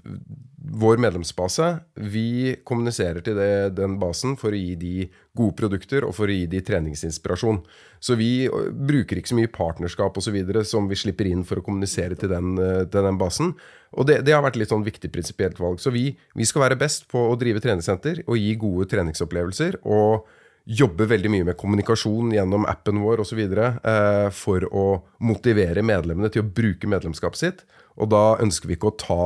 vår 0.76 0.98
medlemsbase 0.98 1.66
Vi 2.10 2.56
kommuniserer 2.66 3.22
til 3.22 3.36
det, 3.38 3.76
den 3.78 3.98
basen 4.02 4.34
for 4.40 4.54
å 4.54 4.58
gi 4.58 4.74
de 4.80 5.06
gode 5.36 5.54
produkter 5.60 6.06
og 6.06 6.14
for 6.16 6.26
å 6.26 6.34
gi 6.34 6.48
de 6.50 6.62
treningsinspirasjon. 6.64 7.60
Så 8.02 8.16
vi 8.18 8.48
bruker 8.48 9.20
ikke 9.20 9.30
så 9.30 9.38
mye 9.38 9.52
partnerskap 9.52 10.16
osv. 10.18 10.38
som 10.64 10.88
vi 10.88 10.98
slipper 10.98 11.28
inn 11.30 11.44
for 11.44 11.60
å 11.60 11.64
kommunisere 11.66 12.18
til 12.18 12.32
den, 12.32 12.56
til 12.56 13.06
den 13.08 13.20
basen. 13.20 13.54
Og 13.92 14.08
det, 14.08 14.22
det 14.26 14.34
har 14.34 14.42
vært 14.44 14.58
litt 14.58 14.72
sånn 14.72 14.86
viktig 14.86 15.12
prinsipielt 15.12 15.60
valg. 15.60 15.78
Så 15.80 15.92
vi, 15.94 16.08
vi 16.34 16.48
skal 16.48 16.66
være 16.66 16.80
best 16.80 17.06
på 17.12 17.28
å 17.30 17.38
drive 17.38 17.62
treningssenter 17.62 18.24
og 18.26 18.40
gi 18.40 18.56
gode 18.60 18.88
treningsopplevelser. 18.90 19.80
og 19.84 20.26
jobbe 20.66 21.06
veldig 21.06 21.30
mye 21.30 21.46
med 21.46 21.58
kommunikasjon 21.58 22.32
gjennom 22.34 22.66
appen 22.66 22.98
vår 23.04 23.22
osv. 23.22 23.38
Eh, 23.38 24.28
for 24.34 24.66
å 24.66 24.86
motivere 25.22 25.84
medlemmene 25.86 26.30
til 26.32 26.42
å 26.42 26.50
bruke 26.50 26.90
medlemskapet 26.90 27.42
sitt. 27.42 27.62
Og 27.96 28.10
da 28.12 28.24
ønsker 28.42 28.70
vi 28.70 28.76
ikke 28.76 28.92
å 28.92 28.98
ta, 29.00 29.22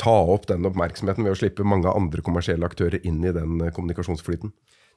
ta 0.00 0.16
opp 0.34 0.48
den 0.50 0.66
oppmerksomheten 0.68 1.26
ved 1.26 1.36
å 1.36 1.40
slippe 1.42 1.66
mange 1.66 1.92
andre 1.92 2.24
kommersielle 2.24 2.68
aktører 2.68 3.02
inn 3.04 3.22
i 3.24 3.34
den 3.34 3.60
eh, 3.60 3.72
kommunikasjonsflyten. 3.76 4.54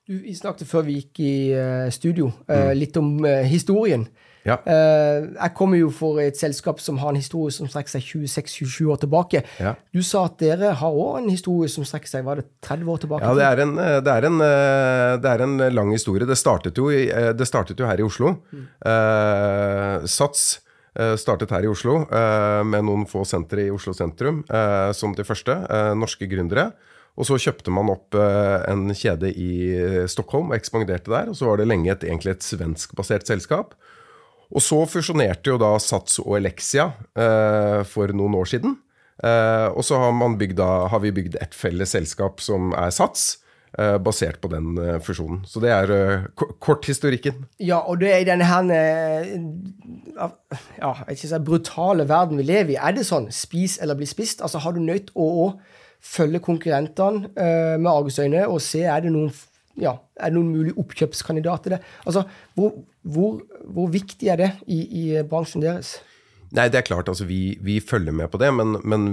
Du, 0.10 0.16
vi 0.24 0.34
snakket 0.34 0.70
før 0.70 0.88
vi 0.88 0.96
gikk 0.98 1.20
i 1.22 1.34
uh, 1.54 1.86
studio, 1.94 2.32
mm. 2.50 2.72
litt 2.74 2.98
om 2.98 3.14
historien. 3.46 4.08
Ja. 4.48 4.56
jeg 4.64 5.52
kommer 5.54 5.78
jo 5.78 5.90
for 5.94 6.18
et 6.24 6.38
selskap 6.40 6.80
som 6.82 6.98
har 7.02 7.12
en 7.12 7.20
historie 7.20 7.52
som 7.54 7.68
strekker 7.70 7.92
seg 7.92 8.06
26-27 8.08 8.88
år 8.90 9.02
tilbake. 9.04 9.42
Ja. 9.60 9.74
Du 9.94 10.00
sa 10.02 10.24
at 10.26 10.40
dere 10.42 10.72
har 10.80 10.96
òg 10.96 11.20
en 11.20 11.28
historie 11.30 11.70
som 11.70 11.86
strekker 11.86 12.10
seg 12.10 12.24
var 12.26 12.40
det 12.40 12.48
30 12.66 12.90
år 12.90 13.04
tilbake? 13.04 13.28
Ja, 13.28 13.36
det 13.38 13.46
er 13.46 13.62
en, 13.68 13.76
det 14.08 14.16
er 14.16 14.28
en, 14.32 14.40
det 15.22 15.34
er 15.36 15.44
en 15.46 15.60
lang 15.76 15.92
historie. 15.94 16.26
Det 16.26 16.40
startet, 16.40 16.80
jo, 16.80 16.88
det 16.90 17.50
startet 17.52 17.84
jo 17.84 17.92
her 17.92 18.02
i 18.02 18.08
Oslo. 18.08 18.32
Mm. 18.50 18.66
Sats 20.10 20.48
startet 21.20 21.52
her 21.56 21.64
i 21.64 21.70
Oslo 21.72 22.02
med 22.68 22.84
noen 22.84 23.06
få 23.08 23.22
sentre 23.28 23.64
i 23.66 23.72
Oslo 23.72 23.94
sentrum 23.96 24.42
som 24.98 25.14
de 25.16 25.24
første. 25.28 25.56
Norske 25.96 26.28
gründere. 26.28 26.70
Og 27.20 27.28
så 27.28 27.36
kjøpte 27.42 27.72
man 27.76 27.92
opp 27.92 28.16
eh, 28.16 28.58
en 28.72 28.88
kjede 28.96 29.32
i 29.36 29.52
eh, 29.76 30.04
Stockholm 30.12 30.54
og 30.54 30.60
ekspanderte 30.60 31.12
der. 31.12 31.32
Og 31.32 31.36
så 31.36 31.50
var 31.50 31.60
det 31.60 31.68
lenge 31.68 31.92
et, 31.92 32.06
egentlig 32.08 32.38
et 32.38 32.46
svenskbasert 32.46 33.28
selskap. 33.28 33.76
Og 34.50 34.64
så 34.64 34.80
fusjonerte 34.90 35.52
jo 35.52 35.60
da 35.62 35.74
Sats 35.84 36.22
og 36.24 36.38
Elexia 36.40 36.90
eh, 37.20 37.82
for 37.88 38.16
noen 38.16 38.40
år 38.40 38.50
siden. 38.54 38.78
Eh, 39.20 39.68
og 39.68 39.84
så 39.84 40.00
har, 40.00 40.16
bygd, 40.40 40.64
har, 40.64 41.04
vi 41.04 41.14
bygd 41.20 41.38
et 41.44 41.56
felles 41.58 41.92
selskap 41.92 42.40
som 42.44 42.72
er 42.72 42.96
Sats, 42.96 43.34
eh, 43.36 43.49
basert 44.02 44.40
på 44.42 44.50
den 44.52 44.78
eh, 44.82 45.00
fusjonen. 45.04 45.44
Så 45.48 45.62
det 45.64 45.74
er 45.74 45.92
korthistorikken. 46.36 47.46
Ja, 47.62 47.82
og 47.86 48.00
det 48.02 48.14
er 48.14 48.24
i 48.24 48.30
denne 48.30 48.48
her 48.50 48.70
ja, 50.20 50.94
ikke 51.06 51.28
si, 51.28 51.44
brutale 51.46 52.08
verden 52.10 52.40
vi 52.42 52.48
lever 52.48 52.76
i. 52.76 52.80
Er 52.80 52.98
det 52.98 53.06
sånn 53.08 53.30
spis 53.34 53.78
eller 53.84 54.00
bli 54.00 54.10
spist? 54.10 54.42
Altså 54.46 54.62
Har 54.64 54.76
du 54.76 54.82
nødt 54.84 55.14
å 55.16 55.54
følge 56.00 56.42
konkurrentene 56.44 57.30
eh, 57.36 57.76
med 57.78 57.92
argusøyne 57.92 58.46
og 58.48 58.62
se 58.64 58.86
er 58.88 59.04
det 59.06 59.14
noen 59.14 59.32
ja, 59.80 59.94
er 60.20 60.32
det 60.32 60.36
noen 60.36 60.52
mulige 60.52 60.76
oppkjøpskandidater. 60.82 61.78
Altså, 62.04 62.26
hvor, 62.58 62.74
hvor, 63.08 63.38
hvor, 63.64 63.88
viktig 63.94 64.28
er 64.28 64.40
det 64.42 64.50
i, 64.68 64.80
i, 64.84 65.04
bransjen 65.24 65.64
deres? 65.64 65.94
Nei, 66.52 66.66
det 66.68 66.82
er 66.82 66.88
klart, 66.88 67.08
altså, 67.08 67.28
vi, 67.30 67.54
vi 67.64 67.78
følger 67.80 68.16
med 68.16 68.28
på 68.34 68.42
det, 68.42 68.50
men, 68.58 68.76
men, 68.84 69.06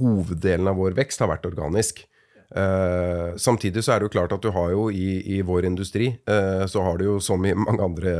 hoveddelen 0.00 0.70
av 0.70 0.80
vår 0.80 0.96
vekst 0.98 1.22
har 1.22 1.30
vært 1.30 1.46
organisk. 1.46 2.02
Uh, 2.50 3.36
samtidig 3.38 3.84
så 3.86 3.94
er 3.94 4.00
det 4.00 4.08
jo 4.08 4.14
klart 4.16 4.32
at 4.34 4.42
du 4.42 4.50
har 4.54 4.72
jo 4.72 4.88
i, 4.90 5.20
i 5.36 5.40
vår 5.46 5.68
industri, 5.68 6.08
uh, 6.26 6.66
så 6.66 6.82
har 6.82 6.98
du 6.98 7.04
jo 7.06 7.18
som 7.22 7.44
i 7.46 7.54
mange 7.54 7.84
andre 7.84 8.14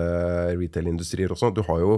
retail-industrier 0.55 1.35
også, 1.35 1.51
du 1.55 1.65
har 1.67 1.83
jo 1.83 1.97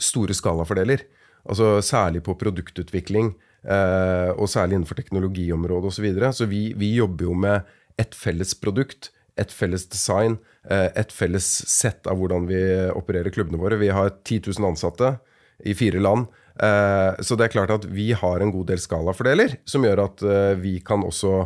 store 0.00 0.36
skalafordeler. 0.36 1.06
Altså 1.44 1.78
Særlig 1.84 2.22
på 2.24 2.36
produktutvikling. 2.40 3.34
uh, 3.64 4.32
og 4.36 4.48
særlig 4.48 4.76
innenfor 4.76 4.94
teknologiområdet 4.94 5.88
osv. 5.88 5.96
Så, 5.96 6.02
videre. 6.02 6.32
så 6.32 6.46
vi, 6.46 6.74
vi 6.76 6.94
jobber 6.94 7.24
jo 7.24 7.34
med 7.34 7.62
et 8.00 8.14
felles 8.14 8.54
produkt, 8.54 9.10
et 9.40 9.50
felles 9.52 9.86
design, 9.90 10.38
eh, 10.70 10.90
et 10.94 11.12
felles 11.12 11.46
sett 11.70 12.06
av 12.06 12.18
hvordan 12.18 12.46
vi 12.50 12.60
opererer 12.94 13.34
klubbene 13.34 13.60
våre. 13.60 13.80
Vi 13.80 13.90
har 13.90 14.12
10 14.22 14.52
000 14.58 14.68
ansatte 14.70 15.16
i 15.64 15.74
fire 15.74 16.02
land. 16.02 16.26
Eh, 16.54 17.20
så 17.24 17.38
det 17.38 17.48
er 17.48 17.54
klart 17.56 17.74
at 17.74 17.86
vi 17.90 18.12
har 18.16 18.42
en 18.42 18.54
god 18.54 18.72
del 18.72 18.82
skalafordeler, 18.82 19.58
som 19.66 19.86
gjør 19.86 20.06
at 20.08 20.26
vi 20.60 20.78
kan 20.84 21.06
også 21.06 21.44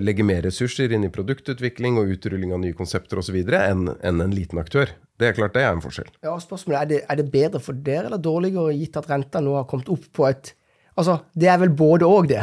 legge 0.00 0.24
mer 0.24 0.38
ressurser 0.46 0.94
inn 0.96 1.02
i 1.04 1.10
produktutvikling 1.12 1.98
og 2.00 2.14
utrulling 2.14 2.54
av 2.56 2.60
nye 2.62 2.72
konsepter 2.72 3.20
osv. 3.20 3.34
enn 3.36 3.82
en, 3.92 4.22
en 4.24 4.32
liten 4.32 4.56
aktør. 4.62 4.94
Det 5.20 5.28
er 5.28 5.34
klart 5.36 5.52
det 5.58 5.64
er 5.66 5.74
en 5.74 5.82
forskjell. 5.84 6.08
Ja, 6.24 6.32
spørsmålet, 6.40 6.78
er 6.80 6.88
det, 6.88 7.00
er 7.04 7.18
det 7.20 7.26
bedre 7.34 7.60
for 7.60 7.76
dere 7.76 8.08
eller 8.08 8.22
dårligere, 8.22 8.72
gitt 8.78 8.96
at 8.96 9.10
renta 9.10 9.42
nå 9.44 9.58
har 9.58 9.66
kommet 9.68 9.90
opp 9.92 10.06
på 10.16 10.24
et 10.30 10.54
Altså, 10.98 11.20
det 11.38 11.46
er 11.46 11.60
vel 11.62 11.70
både 11.78 12.06
og, 12.08 12.26
det? 12.30 12.42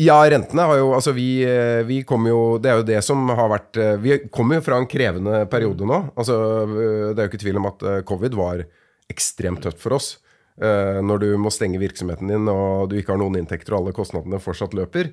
Ja, 0.00 0.16
rentene 0.30 0.64
har 0.64 0.78
jo 0.80 0.92
Altså, 0.96 1.12
vi, 1.16 1.44
eh, 1.44 1.82
vi 1.84 2.00
kommer 2.08 2.32
jo 2.32 2.40
Det 2.62 2.70
er 2.70 2.80
jo 2.80 2.86
det 2.88 3.00
som 3.04 3.28
har 3.28 3.50
vært 3.52 3.80
eh, 3.80 3.96
Vi 4.00 4.18
kommer 4.32 4.58
jo 4.58 4.64
fra 4.64 4.78
en 4.80 4.88
krevende 4.90 5.44
periode 5.52 5.88
nå. 5.88 6.00
Altså, 6.16 6.38
eh, 6.64 7.10
det 7.12 7.18
er 7.18 7.26
jo 7.26 7.32
ikke 7.32 7.42
tvil 7.44 7.60
om 7.60 7.68
at 7.68 7.84
covid 8.08 8.38
var 8.38 8.64
ekstremt 9.12 9.60
tøft 9.66 9.82
for 9.82 9.98
oss. 9.98 10.14
Når 10.54 11.18
du 11.18 11.28
må 11.42 11.50
stenge 11.50 11.80
virksomheten 11.82 12.28
din 12.30 12.46
og 12.46 12.86
du 12.90 12.94
ikke 13.00 13.10
har 13.10 13.18
noen 13.18 13.40
inntekter 13.40 13.74
og 13.74 13.80
alle 13.80 13.94
kostnadene 13.96 14.38
fortsatt 14.38 14.76
løper, 14.78 15.08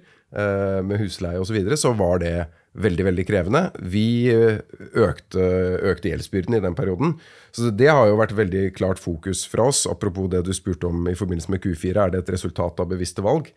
med 0.85 1.01
husleie 1.01 1.39
osv., 1.41 1.49
så, 1.49 1.55
videre, 1.55 1.77
så 1.81 1.93
var 1.97 2.21
det 2.21 2.35
veldig 2.77 3.07
veldig 3.07 3.25
krevende. 3.27 3.63
Vi 3.81 4.29
økte, 4.31 5.47
økte 5.91 6.11
gjeldsbyrden 6.11 6.59
i 6.59 6.61
den 6.63 6.77
perioden. 6.77 7.15
Så 7.51 7.71
det 7.73 7.89
har 7.89 8.05
jo 8.07 8.19
vært 8.21 8.35
veldig 8.37 8.67
klart 8.77 9.01
fokus 9.01 9.41
fra 9.49 9.65
oss. 9.71 9.83
Apropos 9.89 10.29
det 10.31 10.43
du 10.45 10.53
spurte 10.55 10.87
om 10.87 11.09
i 11.09 11.17
forbindelse 11.17 11.51
med 11.51 11.65
Q4, 11.65 11.95
er 11.97 12.13
det 12.13 12.21
et 12.21 12.33
resultat 12.37 12.79
av 12.79 12.91
bevisste 12.93 13.25
valg? 13.25 13.49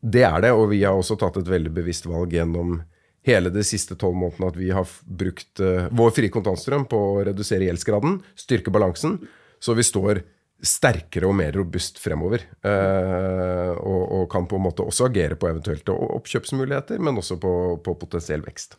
Det 0.00 0.26
er 0.26 0.42
det, 0.44 0.50
og 0.56 0.66
vi 0.74 0.82
har 0.82 0.98
også 0.98 1.16
tatt 1.20 1.38
et 1.40 1.48
veldig 1.48 1.72
bevisst 1.78 2.10
valg 2.10 2.34
gjennom 2.34 2.80
hele 3.28 3.52
de 3.52 3.62
siste 3.64 3.94
tolv 4.00 4.16
månedene 4.16 4.48
at 4.48 4.58
vi 4.58 4.70
har 4.72 4.92
brukt 5.04 5.60
vår 5.92 6.12
frie 6.16 6.32
kontantstrøm 6.32 6.86
på 6.88 7.00
å 7.14 7.24
redusere 7.28 7.66
gjeldsgraden, 7.68 8.18
styrke 8.34 8.72
balansen, 8.72 9.18
så 9.60 9.76
vi 9.76 9.84
står 9.84 10.22
sterkere 10.66 11.28
og 11.28 11.36
mer 11.38 11.54
robust 11.56 12.00
fremover. 12.02 12.44
Eh, 12.66 13.70
og, 13.74 14.02
og, 14.02 14.24
kan 14.32 14.48
på 14.48 14.58
en 14.58 14.66
måte 14.66 14.84
også 14.86 15.08
agere 15.08 15.38
på 15.40 15.48
eventuelle 15.50 15.96
oppkjøpsmuligheter, 16.18 17.00
men 17.02 17.20
også 17.20 17.38
på, 17.40 17.52
på 17.84 17.96
potensiell 18.00 18.44
vekst. 18.46 18.78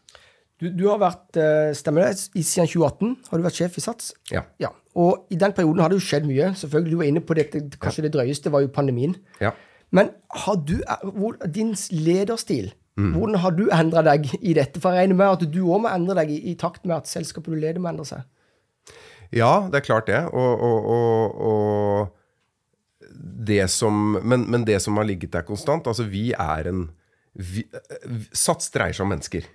Du, 0.61 0.67
du, 0.69 0.85
har 0.91 1.00
vært 1.01 1.39
eh, 1.41 1.71
stemmer 1.77 2.05
det, 2.05 2.19
siden 2.21 2.69
2018 2.69 3.15
har 3.31 3.39
du 3.39 3.45
vært 3.47 3.57
sjef 3.57 3.79
i 3.79 3.83
SATS. 3.83 4.11
Ja. 4.29 4.43
ja. 4.61 4.69
Og 5.01 5.25
i 5.33 5.39
den 5.41 5.55
perioden 5.57 5.81
har 5.81 5.89
det 5.89 5.97
jo 5.97 6.05
skjedd 6.05 6.27
mye. 6.29 6.51
Selvfølgelig, 6.59 6.93
Du 6.93 7.00
var 7.00 7.09
inne 7.09 7.23
på 7.25 7.38
det, 7.38 7.47
kanskje 7.81 8.05
det 8.05 8.13
drøyeste 8.13 8.53
var 8.53 8.61
jo 8.61 8.69
pandemien. 8.73 9.15
Ja. 9.41 9.55
Men 9.91 10.13
har 10.45 10.59
du, 10.61 10.77
eh, 10.85 11.07
hvor, 11.17 11.39
din 11.50 11.73
lederstil, 11.91 12.71
mm. 13.00 13.09
hvordan 13.15 13.41
har 13.41 13.57
du 13.57 13.65
endra 13.73 14.05
deg 14.05 14.29
i 14.39 14.53
dette? 14.57 14.79
For 14.79 14.93
jeg 14.93 15.07
regner 15.07 15.17
med 15.23 15.33
at 15.33 15.47
du 15.50 15.63
òg 15.65 15.81
må 15.88 15.95
endre 15.95 16.19
deg 16.21 16.35
i, 16.35 16.39
i, 16.51 16.55
takt 16.59 16.85
med 16.85 17.00
at 17.01 17.09
selskapet 17.09 17.51
du 17.51 17.57
leder, 17.57 17.81
må 17.81 17.89
endre 17.89 18.05
seg. 18.07 18.27
Ja, 19.31 19.67
det 19.71 19.81
er 19.81 19.85
klart 19.85 20.09
det. 20.11 20.21
Og, 20.35 20.63
og, 20.67 21.38
og, 21.41 22.17
det 23.47 23.67
som, 23.71 24.17
men, 24.23 24.43
men, 24.51 24.65
det 24.67 24.79
som 24.83 24.97
har 25.00 25.07
ligget 25.07 25.33
der 25.33 25.45
konstant 25.47 25.88
Altså, 25.88 26.05
vi 26.07 26.31
er 26.31 26.67
en 26.69 26.83
vi, 27.33 27.63
eh, 27.63 28.27
Sats 28.35 28.69
dreier 28.73 28.95
seg 28.95 29.05
om 29.05 29.13
mennesker. 29.13 29.47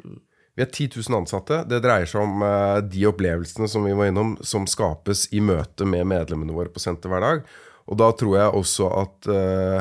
Vi 0.56 0.64
er 0.64 0.70
10 0.70 0.88
000 0.96 1.18
ansatte. 1.18 1.60
Det 1.68 1.82
dreier 1.84 2.08
seg 2.08 2.22
om 2.22 2.40
uh, 2.40 2.80
de 2.80 3.04
opplevelsene 3.08 3.68
som 3.68 3.84
vi 3.84 3.92
var 3.96 4.08
innom, 4.08 4.32
som 4.40 4.64
skapes 4.70 5.26
i 5.36 5.42
møte 5.44 5.84
med 5.84 6.08
medlemmene 6.08 6.56
våre 6.56 6.72
på 6.72 6.80
senter 6.80 7.12
hver 7.12 7.24
dag. 7.24 7.42
Og 7.86 8.00
da 8.00 8.08
tror 8.16 8.38
jeg 8.38 8.54
også 8.62 8.88
at 9.02 9.28
uh, 9.28 9.80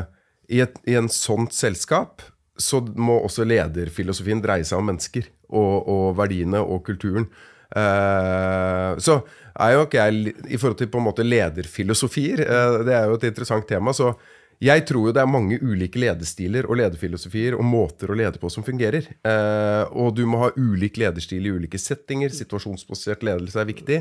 i, 0.52 0.60
et, 0.66 0.76
i 0.84 0.98
en 1.00 1.08
sånt 1.08 1.56
selskap 1.56 2.20
så 2.60 2.82
må 2.96 3.16
også 3.24 3.48
lederfilosofien 3.48 4.40
dreie 4.44 4.64
seg 4.68 4.80
om 4.80 4.90
mennesker 4.92 5.24
og, 5.48 5.88
og 5.88 6.04
verdiene 6.20 6.60
og 6.60 6.84
kulturen. 6.84 7.30
Uh, 7.72 8.92
så 9.00 9.22
er 9.60 9.74
jo 9.74 9.84
ikke 9.86 10.02
jeg 10.04 10.34
I 10.52 10.58
forhold 10.60 10.78
til 10.80 10.90
på 10.92 11.00
en 11.00 11.06
måte 11.08 11.26
lederfilosofier, 11.26 12.42
uh, 12.46 12.80
det 12.86 12.96
er 12.96 13.06
jo 13.10 13.20
et 13.20 13.28
interessant 13.30 13.68
tema. 13.68 13.94
så 13.96 14.14
jeg 14.62 14.86
tror 14.88 15.10
jo 15.10 15.12
det 15.12 15.20
er 15.20 15.28
mange 15.28 15.58
ulike 15.60 16.00
ledestiler 16.00 16.64
og 16.64 16.78
lederfilosofier 16.80 17.58
og 17.58 17.66
måter 17.68 18.08
å 18.08 18.16
lede 18.16 18.40
på 18.40 18.48
som 18.52 18.64
fungerer. 18.64 19.04
Eh, 19.20 19.82
og 19.92 20.14
du 20.16 20.22
må 20.28 20.40
ha 20.46 20.54
ulik 20.56 20.96
lederstil 21.00 21.44
i 21.44 21.52
ulike 21.52 21.80
settinger. 21.80 22.32
Situasjonsbasert 22.32 23.26
ledelse 23.26 23.60
er 23.60 23.68
viktig. 23.68 23.98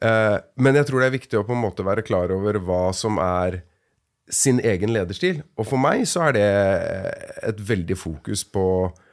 Eh, 0.00 0.36
men 0.62 0.78
jeg 0.78 0.86
tror 0.86 1.02
det 1.02 1.10
er 1.10 1.16
viktig 1.16 1.40
å 1.40 1.46
på 1.48 1.56
en 1.56 1.64
måte 1.64 1.86
være 1.86 2.06
klar 2.06 2.30
over 2.34 2.60
hva 2.62 2.84
som 2.94 3.18
er 3.18 3.64
sin 4.30 4.62
egen 4.62 4.94
lederstil. 4.94 5.42
Og 5.58 5.66
for 5.72 5.82
meg 5.82 6.06
så 6.06 6.28
er 6.28 6.38
det 6.38 6.48
et 7.50 7.66
veldig 7.72 7.98
fokus 7.98 8.46
på 8.46 8.66
eh, 8.86 9.08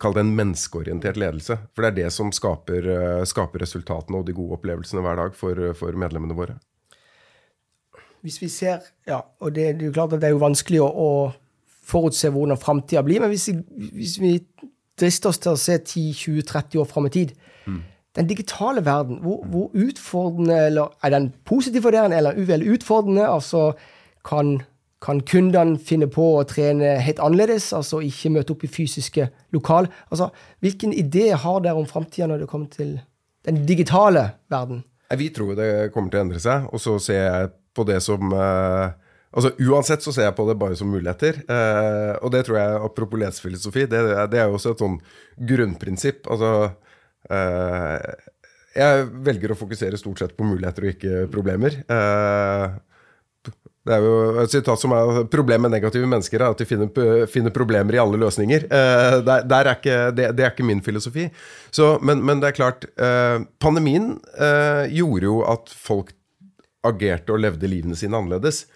Kall 0.00 0.14
det 0.16 0.22
en 0.24 0.36
menneskeorientert 0.38 1.18
ledelse. 1.20 1.58
For 1.74 1.84
det 1.84 1.90
er 1.90 1.98
det 1.98 2.12
som 2.14 2.30
skaper, 2.32 2.88
eh, 2.94 3.26
skaper 3.28 3.60
resultatene 3.64 4.20
og 4.20 4.28
de 4.28 4.36
gode 4.36 4.56
opplevelsene 4.56 5.04
hver 5.04 5.20
dag 5.20 5.36
for, 5.36 5.60
for 5.76 5.98
medlemmene 6.00 6.38
våre 6.38 6.56
hvis 8.26 8.42
vi 8.42 8.50
ser 8.50 8.86
Ja, 9.06 9.20
og 9.40 9.54
det, 9.54 9.76
det, 9.78 9.86
er 9.86 9.90
jo 9.90 9.96
klart 9.96 10.14
at 10.16 10.22
det 10.22 10.30
er 10.30 10.34
jo 10.34 10.42
vanskelig 10.42 10.82
å, 10.82 10.88
å 10.90 11.10
forutse 11.86 12.32
hvordan 12.34 12.58
framtida 12.58 13.04
blir, 13.06 13.22
men 13.22 13.30
hvis 13.30 13.48
vi, 13.52 13.58
hvis 14.00 14.16
vi, 14.22 14.38
drister 14.96 15.28
oss 15.28 15.36
til 15.44 15.52
å 15.52 15.60
se 15.60 15.74
10-20-30 15.76 16.80
år 16.80 16.86
fram 16.88 17.04
i 17.04 17.12
tid 17.12 17.34
mm. 17.68 17.80
Den 18.16 18.30
digitale 18.30 18.80
verden, 18.80 19.18
hvor, 19.20 19.42
hvor, 19.52 19.66
utfordrende 19.76 20.54
eller 20.70 20.94
Er 21.04 21.12
den 21.12 21.26
positiv 21.44 21.84
for 21.84 21.92
dere, 21.92 22.16
eller 22.16 22.38
uvel 22.40 22.64
utfordrende? 22.72 23.26
Altså, 23.28 23.74
kan, 24.24 24.54
kan 25.04 25.20
kundene 25.28 25.76
finne 25.82 26.08
på 26.08 26.24
å 26.38 26.44
trene 26.48 26.96
helt 27.04 27.20
annerledes, 27.22 27.68
altså 27.76 28.00
ikke 28.04 28.32
møte 28.32 28.54
opp 28.54 28.64
i 28.64 28.70
fysiske 28.72 29.28
lokal? 29.54 29.90
Altså, 30.08 30.30
hvilken 30.64 30.94
idé 30.96 31.28
har 31.36 31.62
dere 31.64 31.76
om 31.80 31.88
framtida 31.88 32.30
når 32.30 32.44
det 32.44 32.50
kommer 32.50 32.70
til 32.72 32.96
den 33.46 33.64
digitale 33.68 34.30
verden? 34.52 34.84
Vi 35.16 35.28
tror 35.34 35.54
det 35.58 35.90
kommer 35.94 36.10
til 36.10 36.20
å 36.20 36.26
endre 36.26 36.40
seg, 36.42 36.70
og 36.72 36.82
så 36.82 36.96
ser 37.02 37.20
jeg 37.22 37.50
på 37.76 37.84
det 37.86 38.00
som 38.04 38.32
eh, 38.32 38.94
Altså 39.36 39.50
Uansett 39.68 40.00
så 40.00 40.14
ser 40.16 40.30
jeg 40.30 40.36
på 40.38 40.46
det 40.48 40.54
bare 40.56 40.76
som 40.78 40.88
muligheter. 40.88 41.42
Eh, 41.44 42.14
og 42.24 42.30
det 42.32 42.46
tror 42.46 42.56
jeg, 42.56 42.78
apropos 42.86 43.20
lesefilosofi, 43.20 43.84
det, 43.90 44.00
det, 44.32 44.38
er 44.40 44.46
jo 44.48 44.56
også 44.56 44.72
et 44.72 44.80
sånn 44.80 44.94
grunnprinsipp. 45.50 46.30
Altså 46.32 46.52
eh, 47.28 48.14
Jeg 48.78 49.02
velger 49.26 49.52
å 49.52 49.58
fokusere 49.60 50.00
stort 50.00 50.22
sett 50.22 50.32
på 50.38 50.46
muligheter 50.48 50.86
og 50.86 50.94
ikke 50.94 51.26
problemer. 51.34 51.76
Eh, 51.84 52.78
Det 53.86 53.94
er 53.94 54.02
jo 54.02 54.14
et 54.42 54.50
sitat 54.50 54.82
som 54.82 54.92
er 54.96 55.26
Problemet 55.30 55.68
med 55.68 55.76
negative 55.76 56.08
mennesker 56.10 56.42
er 56.42 56.50
at 56.50 56.60
de 56.60 56.66
finner, 56.66 56.90
finner 57.30 57.54
problemer 57.54 57.94
i 57.94 58.00
alle 58.02 58.18
løsninger. 58.18 58.66
Eh, 58.66 59.18
der, 59.26 59.44
der 59.46 59.70
er 59.70 59.78
ikke, 59.78 59.98
det, 60.16 60.30
det, 60.38 60.44
er 60.44 60.54
ikke 60.54 60.66
min 60.66 60.82
filosofi. 60.82 61.28
Så, 61.70 61.94
men, 62.02 62.24
men, 62.26 62.42
det 62.42 62.50
er 62.50 62.58
klart 62.58 62.88
eh, 62.98 63.44
Pandemien 63.62 64.16
eh, 64.34 64.90
gjorde 64.96 65.28
jo 65.28 65.36
at 65.46 65.70
folk 65.70 66.10
agerte 66.86 67.34
og 67.34 67.42
levde 67.42 67.70
livene 67.70 67.98
sine 67.98 68.18
annerledes. 68.18 68.66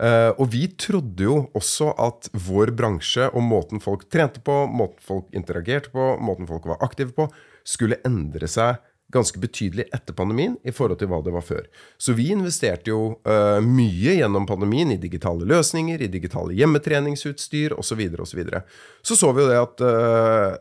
og 0.00 0.46
vi 0.50 0.64
trodde 0.80 1.22
jo 1.22 1.34
også 1.54 1.90
at 2.00 2.26
vår 2.32 2.72
bransje 2.74 3.28
og 3.28 3.44
måten 3.44 3.82
folk 3.84 4.06
trente 4.10 4.40
på, 4.42 4.54
måten 4.66 4.98
folk 5.06 5.28
interagerte 5.36 5.92
på, 5.92 6.16
måten 6.18 6.48
folk 6.48 6.66
var 6.66 6.80
aktive 6.82 7.12
på, 7.14 7.28
skulle 7.62 8.00
endre 8.08 8.48
seg 8.48 8.80
ganske 9.12 9.40
betydelig 9.42 9.86
etter 9.94 10.16
pandemien 10.16 10.56
i 10.62 10.72
forhold 10.74 11.00
til 11.00 11.10
hva 11.10 11.20
det 11.24 11.34
var 11.34 11.44
før. 11.44 11.66
Så 11.98 12.14
vi 12.18 12.30
investerte 12.34 12.92
jo 12.92 13.00
uh, 13.26 13.58
mye 13.64 14.16
gjennom 14.20 14.46
pandemien 14.48 14.92
i 14.94 15.00
digitale 15.02 15.46
løsninger, 15.50 16.02
i 16.02 16.10
digitale 16.12 16.56
hjemmetreningsutstyr 16.58 17.76
osv. 17.76 17.90
Så, 17.90 17.98
videre, 17.98 18.22
og 18.22 18.30
så, 18.30 18.38
videre. 18.38 18.64
så 19.02 19.18
så 19.18 19.32
vi 19.34 19.42
jo 19.42 19.50
det 19.50 19.60
at 19.60 19.84
uh, 19.84 20.58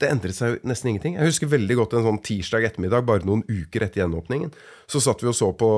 det 0.00 0.10
endret 0.10 0.36
seg 0.36 0.54
jo 0.54 0.60
nesten 0.68 0.92
ingenting. 0.92 1.16
Jeg 1.18 1.30
husker 1.30 1.50
veldig 1.52 1.76
godt 1.82 1.96
en 1.96 2.06
sånn 2.06 2.22
tirsdag 2.24 2.66
ettermiddag, 2.70 3.06
bare 3.06 3.26
noen 3.28 3.44
uker 3.48 3.84
etter 3.86 4.02
gjenåpningen. 4.02 4.52
Så 4.90 5.02
satt 5.04 5.22
vi 5.22 5.30
og 5.30 5.36
så 5.36 5.52
på 5.56 5.70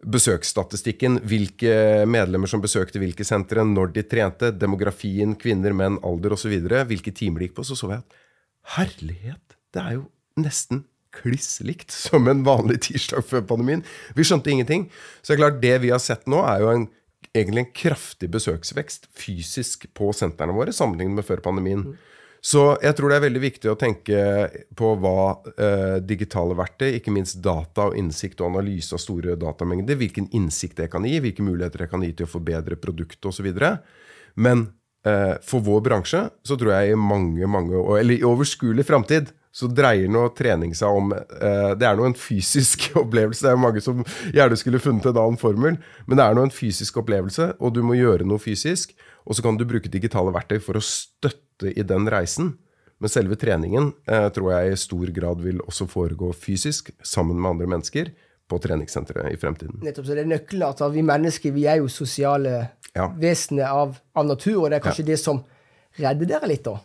besøksstatistikken, 0.00 1.18
hvilke 1.28 2.06
medlemmer 2.08 2.48
som 2.50 2.62
besøkte 2.62 3.00
hvilke 3.02 3.24
sentre, 3.26 3.64
når 3.66 3.92
de 3.96 4.04
trente, 4.08 4.52
demografien, 4.56 5.34
kvinner, 5.38 5.74
menn, 5.76 5.98
alder 6.06 6.34
osv., 6.36 6.54
hvilke 6.88 7.12
timer 7.16 7.42
de 7.42 7.50
gikk 7.50 7.58
på. 7.60 7.66
Så 7.68 7.76
så 7.78 7.90
vi 7.90 7.98
at 7.98 8.16
herlighet, 8.76 9.58
det 9.74 9.82
er 9.82 9.98
jo 9.98 10.06
nesten 10.40 10.84
kliss 11.14 11.58
likt 11.66 11.90
som 11.94 12.28
en 12.30 12.44
vanlig 12.46 12.80
tirsdag 12.88 13.26
før 13.26 13.44
pandemien. 13.54 13.84
Vi 14.16 14.26
skjønte 14.26 14.52
ingenting. 14.52 14.88
Så 15.20 15.32
det 15.32 15.38
er 15.38 15.42
klart, 15.44 15.62
det 15.62 15.76
vi 15.84 15.92
har 15.94 16.02
sett 16.02 16.28
nå, 16.30 16.42
er 16.46 16.64
jo 16.64 16.70
en, 16.74 16.86
egentlig 17.34 17.64
en 17.64 17.74
kraftig 17.82 18.30
besøksvekst 18.32 19.10
fysisk 19.16 19.88
på 19.96 20.12
sentrene 20.16 20.56
våre 20.56 20.74
sammenlignet 20.76 21.20
med 21.20 21.28
før 21.28 21.42
pandemien. 21.44 21.90
Så 22.40 22.62
jeg 22.80 22.96
tror 22.96 23.12
det 23.12 23.18
er 23.18 23.24
veldig 23.26 23.40
viktig 23.42 23.68
å 23.68 23.76
tenke 23.76 24.20
på 24.76 24.94
hva 25.02 25.24
eh, 25.60 25.96
digitale 26.00 26.56
verktøy, 26.56 26.88
ikke 26.96 27.12
minst 27.12 27.42
data 27.44 27.90
og 27.90 27.98
innsikt 28.00 28.40
og 28.40 28.54
analyse 28.54 28.96
av 28.96 29.02
store 29.02 29.36
datamengder, 29.40 29.98
hvilken 30.00 30.30
innsikt 30.36 30.80
det 30.80 30.88
kan 30.94 31.04
gi, 31.04 31.18
hvilke 31.20 31.44
muligheter 31.44 31.84
det 31.84 31.90
kan 31.92 32.04
gi 32.04 32.14
til 32.16 32.28
å 32.28 32.32
forbedre 32.32 32.80
produktet 32.80 33.28
osv. 33.28 33.50
Men 34.40 34.64
eh, 35.04 35.36
for 35.44 35.66
vår 35.68 35.84
bransje 35.90 36.22
så 36.46 36.56
tror 36.56 36.78
jeg 36.78 36.94
i 36.94 37.02
mange, 37.12 37.44
mange 37.44 37.84
eller 38.00 38.16
i 38.16 38.24
overskuelig 38.24 38.88
framtid 38.88 39.34
så 39.50 39.66
dreier 39.66 40.10
nå 40.10 40.28
trening 40.38 40.76
seg 40.78 40.94
om 40.94 41.10
eh, 41.12 41.72
Det 41.78 41.86
er 41.86 41.96
nå 41.98 42.06
en 42.06 42.16
fysisk 42.16 42.90
opplevelse. 43.02 43.42
Det 43.46 43.52
er 43.52 43.60
mange 43.60 43.82
som 43.82 44.04
gjerne 44.30 44.58
skulle 44.58 44.82
funnet 44.82 45.10
en 45.10 45.18
annen 45.18 45.40
formel, 45.40 45.78
men 46.06 46.20
det 46.20 46.26
er 46.26 46.38
nå 46.38 46.46
en 46.46 46.54
fysisk 46.54 47.00
opplevelse, 47.02 47.52
og 47.58 47.74
du 47.74 47.82
må 47.86 47.98
gjøre 47.98 48.26
noe 48.28 48.42
fysisk. 48.42 48.94
Og 49.26 49.36
så 49.36 49.44
kan 49.44 49.58
du 49.58 49.66
bruke 49.68 49.90
digitale 49.92 50.32
verktøy 50.34 50.60
for 50.62 50.78
å 50.78 50.84
støtte 50.84 51.74
i 51.74 51.84
den 51.86 52.08
reisen. 52.10 52.54
Men 53.00 53.12
selve 53.12 53.36
treningen 53.40 53.92
eh, 54.10 54.28
tror 54.34 54.52
jeg 54.54 54.72
i 54.72 54.80
stor 54.80 55.12
grad 55.16 55.40
vil 55.42 55.62
også 55.64 55.86
foregå 55.88 56.34
fysisk, 56.36 56.92
sammen 57.02 57.40
med 57.40 57.54
andre 57.54 57.70
mennesker, 57.74 58.12
på 58.50 58.58
treningssenteret 58.60 59.30
i 59.32 59.38
fremtiden. 59.40 59.78
Nettopp, 59.84 60.08
så 60.08 60.16
det 60.16 60.24
er 60.24 60.30
nøkkelen 60.32 60.66
at 60.66 60.82
vi 60.92 61.04
mennesker 61.06 61.54
vi 61.54 61.66
er 61.70 61.78
jo 61.80 61.90
sosiale 61.92 62.54
ja. 62.96 63.06
vesener 63.18 63.70
av, 63.70 63.94
av, 64.14 64.26
natur, 64.26 64.64
og 64.64 64.70
det 64.70 64.80
er 64.80 64.84
kanskje 64.84 65.04
ja. 65.06 65.10
det 65.12 65.18
som 65.22 65.42
redder 66.00 66.32
dere 66.34 66.50
litt, 66.50 66.66
da? 66.66 66.76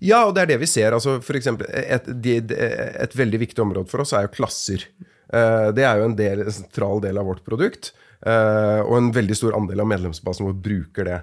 Ja, 0.00 0.24
og 0.26 0.34
det 0.36 0.44
er 0.44 0.52
det 0.54 0.60
vi 0.62 0.68
ser. 0.70 0.94
Altså, 0.96 1.18
for 1.24 1.38
eksempel, 1.38 1.68
et, 1.70 2.08
et, 2.08 2.52
et 2.54 3.16
veldig 3.16 3.40
viktig 3.44 3.64
område 3.64 3.90
for 3.90 4.04
oss 4.04 4.14
er 4.16 4.26
jo 4.26 4.34
klasser. 4.34 4.86
Eh, 5.32 5.70
det 5.76 5.86
er 5.86 6.00
jo 6.00 6.08
en, 6.08 6.16
del, 6.18 6.44
en 6.44 6.54
sentral 6.54 7.02
del 7.04 7.18
av 7.20 7.28
vårt 7.30 7.44
produkt. 7.46 7.92
Eh, 8.26 8.80
og 8.82 8.96
en 8.98 9.10
veldig 9.14 9.36
stor 9.38 9.56
andel 9.58 9.84
av 9.84 9.90
medlemsbasen 9.92 10.48
vår 10.48 10.56
bruker 10.64 11.08
det. 11.08 11.18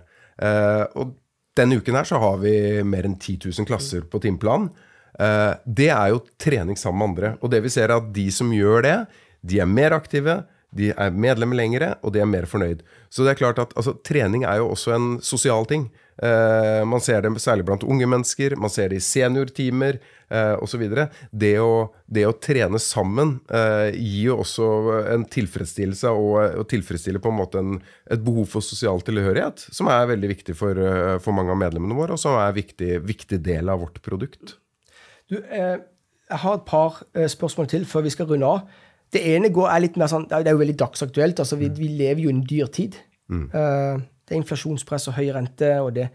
Eh, 0.47 0.83
og 0.99 1.15
denne 1.57 1.79
uken 1.81 1.97
her 1.97 2.07
så 2.07 2.21
har 2.21 2.37
vi 2.41 2.53
mer 2.85 3.07
enn 3.09 3.17
10 3.17 3.49
000 3.49 3.67
klasser 3.69 4.05
på 4.05 4.21
timeplan. 4.21 4.69
Det 5.17 5.87
er 5.89 6.11
jo 6.11 6.19
trening 6.37 6.77
sammen 6.77 6.99
med 6.99 7.07
andre. 7.07 7.29
Og 7.41 7.49
det 7.49 7.63
vi 7.65 7.71
ser 7.73 7.89
er 7.89 7.95
at 7.95 8.11
de 8.13 8.27
som 8.29 8.51
gjør 8.53 8.83
det, 8.85 8.97
de 9.41 9.57
er 9.63 9.71
mer 9.71 9.95
aktive. 9.95 10.35
De 10.75 10.91
er 10.91 11.15
medlemmer 11.15 11.57
lengre, 11.57 11.93
og 12.03 12.13
de 12.13 12.21
er 12.21 12.29
mer 12.29 12.47
fornøyd. 12.49 12.83
Så 13.09 13.23
det 13.23 13.33
er 13.33 13.39
klart 13.39 13.61
at 13.61 13.71
altså, 13.79 13.95
trening 14.05 14.43
er 14.43 14.59
jo 14.59 14.73
også 14.73 14.93
en 14.97 15.07
sosial 15.23 15.65
ting. 15.69 15.87
Eh, 16.17 16.83
man 16.89 17.01
ser 17.03 17.21
det 17.21 17.31
særlig 17.39 17.65
blant 17.67 17.85
unge 17.85 18.07
mennesker, 18.09 18.55
man 18.57 18.71
ser 18.73 18.89
det 18.89 18.97
i 18.99 19.05
seniorteamer 19.05 19.99
eh, 20.33 20.55
osv. 20.63 20.83
Det, 21.31 21.53
det 22.09 22.25
å 22.25 22.37
trene 22.41 22.81
sammen 22.81 23.35
eh, 23.53 23.93
gir 23.93 24.31
jo 24.31 24.39
også 24.41 24.69
en 25.13 25.27
tilfredsstillelse 25.29 26.13
og, 26.13 26.39
og 26.63 26.65
tilfredsstiller 26.71 27.21
på 27.23 27.33
en 27.33 27.37
måte 27.37 27.61
en, 27.61 27.77
et 28.09 28.23
behov 28.23 28.49
for 28.55 28.65
sosial 28.65 29.03
tilhørighet, 29.05 29.67
som 29.69 29.91
er 29.93 30.09
veldig 30.09 30.31
viktig 30.33 30.57
for, 30.57 30.77
uh, 30.77 31.17
for 31.21 31.37
mange 31.37 31.53
av 31.53 31.61
medlemmene 31.61 31.97
våre, 31.97 32.17
og 32.17 32.21
som 32.21 32.35
er 32.39 32.49
en 32.49 32.57
viktig, 32.57 32.97
viktig 33.05 33.39
del 33.45 33.69
av 33.69 33.85
vårt 33.85 34.01
produkt. 34.05 34.57
Du, 35.29 35.37
jeg 35.37 36.41
har 36.41 36.57
et 36.57 36.67
par 36.67 37.01
spørsmål 37.13 37.69
til 37.71 37.85
før 37.87 38.05
vi 38.07 38.11
skal 38.15 38.29
runde 38.31 38.49
av. 38.57 38.83
Det 39.13 39.21
ene 39.35 39.51
går, 39.53 39.69
er 39.71 39.83
litt 39.85 39.97
mer 39.99 40.09
sånn, 40.11 40.25
det 40.29 40.41
er 40.43 40.55
jo 40.55 40.61
veldig 40.61 40.77
dagsaktuelt. 40.79 41.39
altså 41.39 41.59
Vi, 41.59 41.69
vi 41.77 41.91
lever 41.99 42.25
jo 42.25 42.31
i 42.31 42.35
en 42.35 42.43
dyr 42.47 42.71
tid. 42.73 42.97
Mm. 43.31 43.45
Det 43.47 44.35
er 44.35 44.41
inflasjonspress 44.41 45.07
og 45.07 45.15
høy 45.15 45.29
rente, 45.35 45.69
og 45.79 45.93
det, 45.95 46.09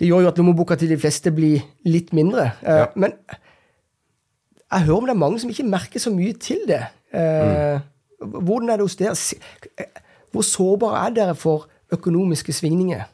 det 0.00 0.08
gjør 0.08 0.24
jo 0.24 0.30
at 0.30 0.38
lommeboka 0.40 0.78
til 0.80 0.88
de 0.92 0.98
fleste 1.00 1.32
blir 1.36 1.64
litt 1.88 2.14
mindre. 2.16 2.50
Uh, 2.62 2.80
ja. 2.80 2.86
Men 2.96 3.12
jeg 4.66 4.86
hører 4.86 4.96
om 4.96 5.08
det 5.08 5.14
er 5.14 5.20
mange 5.20 5.42
som 5.42 5.52
ikke 5.52 5.68
merker 5.68 6.02
så 6.02 6.12
mye 6.14 6.36
til 6.40 6.64
det. 6.68 6.82
Uh, 7.12 7.76
mm. 7.76 8.32
Hvordan 8.40 8.72
er 8.72 8.80
det 8.80 8.88
hos 8.88 8.96
dere? 8.96 9.86
Hvor 10.32 10.44
sårbare 10.48 11.04
er 11.04 11.16
dere 11.16 11.36
for 11.36 11.68
økonomiske 11.92 12.52
svingninger? 12.56 13.04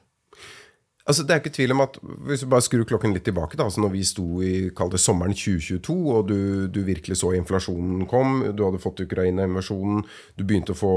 Altså, 1.02 1.24
det 1.26 1.34
er 1.34 1.40
ikke 1.40 1.54
tvil 1.56 1.74
om 1.74 1.82
at 1.82 1.96
Hvis 2.28 2.44
du 2.44 2.50
bare 2.50 2.62
skrur 2.62 2.86
klokken 2.86 3.14
litt 3.14 3.24
tilbake, 3.26 3.58
da, 3.58 3.66
altså 3.66 3.82
når 3.82 3.90
vi 3.96 4.04
sto 4.06 4.26
i 4.44 4.54
det 4.70 5.00
sommeren 5.02 5.34
2022, 5.34 5.96
og 6.14 6.28
du, 6.30 6.38
du, 6.70 6.80
virkelig 6.86 7.18
så 7.18 7.32
inflasjonen 7.34 8.06
kom, 8.10 8.40
du 8.54 8.62
hadde 8.62 8.82
fått 8.82 9.02
Ukraina-invasjonen, 9.02 10.04
du 10.38 10.44
begynte 10.46 10.76
å 10.76 10.78
få 10.78 10.94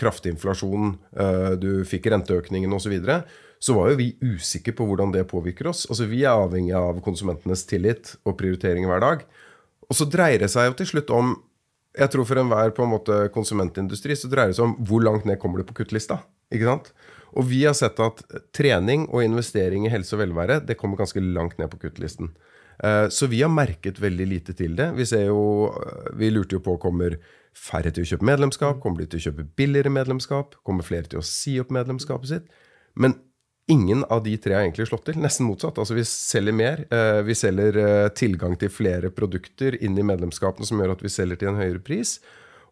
kraftig 0.00 0.34
inflasjon, 0.34 0.94
uh, 1.16 1.52
du 1.56 1.84
fikk 1.88 2.10
renteøkningen 2.12 2.72
osv., 2.76 2.88
så, 2.88 2.92
videre, 2.92 3.18
så 3.60 3.74
var 3.76 3.90
jo 3.90 3.98
vi 3.98 4.12
usikre 4.22 4.72
på 4.76 4.86
hvordan 4.88 5.12
det 5.12 5.26
påvirker 5.28 5.68
oss. 5.72 5.86
Altså, 5.88 6.06
Vi 6.08 6.22
er 6.22 6.36
avhengig 6.36 6.76
av 6.76 7.00
konsumentenes 7.04 7.66
tillit 7.68 8.14
og 8.24 8.38
prioritering 8.38 8.86
hver 8.88 9.02
dag. 9.04 9.26
Og 9.88 9.96
så 9.96 10.06
dreier 10.08 10.44
det 10.44 10.52
seg 10.52 10.68
jo 10.68 10.78
til 10.78 10.92
slutt 10.92 11.12
om 11.12 11.36
jeg 11.98 12.12
tror 12.12 12.26
For 12.28 12.38
enhver 12.38 12.70
på 12.76 12.84
en 12.84 12.92
måte 12.92 13.14
konsumentindustri 13.34 14.14
så 14.14 14.28
dreier 14.30 14.52
det 14.52 14.58
seg 14.58 14.68
om 14.68 14.74
hvor 14.86 15.02
langt 15.02 15.24
ned 15.26 15.40
kommer 15.42 15.58
du 15.58 15.66
på 15.66 15.80
kuttlista. 15.80 16.20
ikke 16.52 16.68
sant? 16.68 16.92
Og 17.36 17.48
vi 17.50 17.64
har 17.66 17.76
sett 17.76 17.98
at 18.00 18.22
trening 18.56 19.06
og 19.10 19.24
investering 19.24 19.86
i 19.86 19.92
helse 19.92 20.16
og 20.16 20.22
velvære 20.22 20.62
det 20.68 20.78
kommer 20.80 21.00
ganske 21.00 21.20
langt 21.20 21.58
ned 21.60 21.68
på 21.72 21.80
kuttlisten. 21.82 22.32
Eh, 22.84 23.08
så 23.08 23.26
vi 23.26 23.42
har 23.42 23.50
merket 23.52 24.00
veldig 24.00 24.26
lite 24.26 24.54
til 24.56 24.76
det. 24.78 24.92
Vi, 24.96 25.06
jo, 25.26 25.68
eh, 25.74 26.10
vi 26.18 26.30
lurte 26.30 26.58
jo 26.58 26.64
på 26.64 26.78
kommer 26.80 27.18
færre 27.58 27.90
til 27.90 28.04
å 28.04 28.10
kjøpe 28.12 28.28
medlemskap, 28.28 28.78
kommer 28.82 29.02
de 29.02 29.08
til 29.10 29.20
å 29.20 29.26
kjøpe 29.28 29.48
billigere 29.58 29.90
medlemskap, 29.90 30.54
kommer 30.66 30.86
flere 30.86 31.10
til 31.10 31.20
å 31.20 31.26
si 31.26 31.56
opp 31.58 31.72
medlemskapet 31.74 32.30
sitt? 32.30 32.60
Men 32.94 33.16
ingen 33.68 34.04
av 34.08 34.22
de 34.24 34.36
tre 34.40 34.54
har 34.54 34.64
egentlig 34.64 34.88
slått 34.88 35.08
til. 35.10 35.18
Nesten 35.20 35.48
motsatt. 35.48 35.78
Altså 35.78 35.98
Vi 35.98 36.06
selger 36.08 36.54
mer. 36.54 36.86
Eh, 36.94 37.20
vi 37.26 37.34
selger 37.36 38.08
tilgang 38.16 38.56
til 38.56 38.72
flere 38.72 39.10
produkter 39.10 39.76
inn 39.82 39.98
i 39.98 40.06
medlemskapene 40.06 40.66
som 40.66 40.80
gjør 40.80 40.94
at 40.94 41.04
vi 41.04 41.12
selger 41.12 41.40
til 41.40 41.52
en 41.52 41.60
høyere 41.60 41.82
pris. 41.82 42.18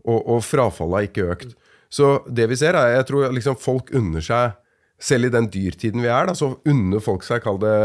Og, 0.06 0.22
og 0.22 0.44
frafallet 0.46 0.96
har 0.96 1.10
ikke 1.10 1.30
økt. 1.34 1.56
Så 1.92 2.20
det 2.26 2.48
vi 2.50 2.58
ser, 2.58 2.76
er 2.78 2.96
jeg 2.96 3.08
tror 3.10 3.34
liksom 3.34 3.58
folk 3.60 3.92
unner 3.94 4.24
seg 4.24 4.56
Selv 4.96 5.28
i 5.28 5.32
den 5.34 5.50
dyrtiden 5.52 6.00
vi 6.00 6.08
er, 6.08 6.24
da, 6.24 6.32
så 6.32 6.54
unner 6.64 7.02
folk 7.04 7.20
seg, 7.26 7.42
kall 7.44 7.58
det 7.60 7.76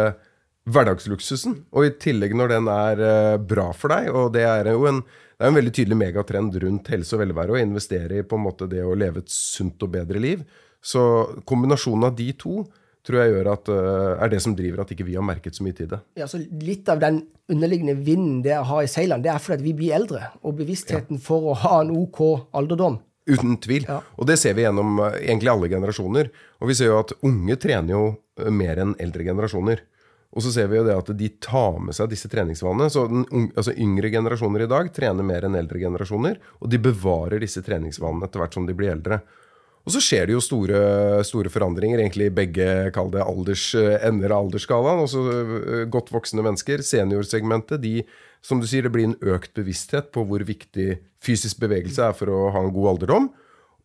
hverdagsluksusen. 0.71 1.57
Og 1.75 1.87
i 1.87 1.93
tillegg 1.99 2.35
når 2.37 2.53
den 2.53 2.69
er 2.71 3.01
uh, 3.03 3.35
bra 3.35 3.71
for 3.75 3.91
deg, 3.91 4.07
og 4.15 4.31
det 4.35 4.45
er 4.47 4.71
jo 4.71 4.85
en, 4.87 5.01
det 5.03 5.43
er 5.43 5.51
en 5.51 5.57
veldig 5.57 5.73
tydelig 5.75 5.97
megatrend 5.99 6.55
rundt 6.63 6.91
helse 6.93 7.17
og 7.17 7.23
velvære 7.23 7.55
å 7.55 7.59
investere 7.59 8.21
i 8.21 8.27
på 8.27 8.39
en 8.39 8.45
måte 8.45 8.69
det 8.71 8.83
å 8.85 8.95
leve 8.95 9.25
et 9.25 9.33
sunt 9.33 9.81
og 9.83 9.91
bedre 9.97 10.21
liv. 10.23 10.45
Så 10.79 11.01
kombinasjonen 11.43 12.07
av 12.07 12.15
de 12.15 12.29
to 12.39 12.61
tror 13.03 13.23
jeg 13.25 13.45
at, 13.49 13.69
uh, 13.73 14.15
er 14.21 14.31
det 14.31 14.41
som 14.43 14.55
driver 14.55 14.83
at 14.83 14.95
ikke 14.95 15.07
vi 15.07 15.17
har 15.17 15.25
merket 15.25 15.57
så 15.57 15.65
mye 15.65 15.75
til 15.77 15.89
det. 15.91 16.03
Ja, 16.15 16.29
så 16.29 16.39
Litt 16.39 16.89
av 16.93 17.01
den 17.01 17.23
underliggende 17.51 17.97
vinden 17.97 18.43
det 18.45 18.55
å 18.59 18.67
ha 18.71 18.83
i 18.85 18.91
seilene, 18.91 19.25
det 19.25 19.33
er 19.33 19.41
fordi 19.41 19.65
vi 19.71 19.79
blir 19.83 19.95
eldre. 19.97 20.31
Og 20.45 20.59
bevisstheten 20.61 21.17
ja. 21.17 21.25
for 21.25 21.51
å 21.51 21.57
ha 21.65 21.79
en 21.81 21.95
OK 21.97 22.21
alderdom 22.55 23.01
Uten 23.31 23.55
tvil. 23.63 23.87
Ja. 23.87 23.99
Og 24.17 24.27
det 24.29 24.37
ser 24.41 24.57
vi 24.57 24.65
gjennom 24.65 24.99
eh, 25.05 25.21
egentlig 25.23 25.51
alle 25.53 25.71
generasjoner. 25.71 26.31
Og 26.61 26.71
vi 26.71 26.77
ser 26.77 26.91
jo 26.91 26.99
at 27.01 27.15
unge 27.27 27.57
trener 27.61 27.95
jo 27.95 28.03
eh, 28.41 28.51
mer 28.53 28.81
enn 28.83 28.95
eldre 29.01 29.25
generasjoner. 29.27 29.83
Og 30.31 30.45
så 30.45 30.53
ser 30.53 30.69
vi 30.71 30.77
jo 30.79 30.85
det 30.87 30.95
at 30.95 31.09
de 31.19 31.27
tar 31.43 31.79
med 31.83 31.95
seg 31.95 32.11
disse 32.11 32.29
treningsvanene. 32.31 32.87
Så 32.93 33.03
den, 33.11 33.49
altså 33.51 33.73
Yngre 33.75 34.11
generasjoner 34.13 34.63
i 34.63 34.69
dag 34.71 34.91
trener 34.95 35.27
mer 35.27 35.47
enn 35.47 35.57
eldre 35.59 35.81
generasjoner. 35.81 36.39
Og 36.61 36.71
de 36.71 36.79
bevarer 36.79 37.43
disse 37.43 37.63
treningsvanene 37.65 38.29
etter 38.29 38.43
hvert 38.43 38.55
som 38.55 38.67
de 38.67 38.75
blir 38.77 38.93
eldre. 38.93 39.19
Og 39.81 39.95
så 39.95 40.01
skjer 40.03 40.27
det 40.29 40.35
jo 40.35 40.43
store, 40.45 40.79
store 41.25 41.49
forandringer 41.49 42.03
egentlig 42.03 42.29
i 42.29 42.35
begge 42.41 42.65
alders, 42.93 43.71
eh, 43.75 43.97
ender 44.05 44.33
av 44.33 44.45
aldersskalaen. 44.45 45.01
Også 45.05 45.87
godt 45.89 46.11
voksne 46.13 46.45
mennesker. 46.45 46.83
Seniorsegmentet 46.85 47.81
de 47.81 48.01
som 48.41 48.61
du 48.61 48.67
sier, 48.69 48.85
det 48.85 48.93
blir 48.93 49.09
en 49.09 49.19
økt 49.33 49.53
bevissthet 49.57 50.11
på 50.13 50.23
hvor 50.25 50.43
viktig 50.45 50.99
fysisk 51.21 51.61
bevegelse 51.61 52.07
er 52.09 52.17
for 52.17 52.29
å 52.33 52.49
ha 52.53 52.63
en 52.63 52.73
god 52.73 52.95
alderdom. 52.95 53.29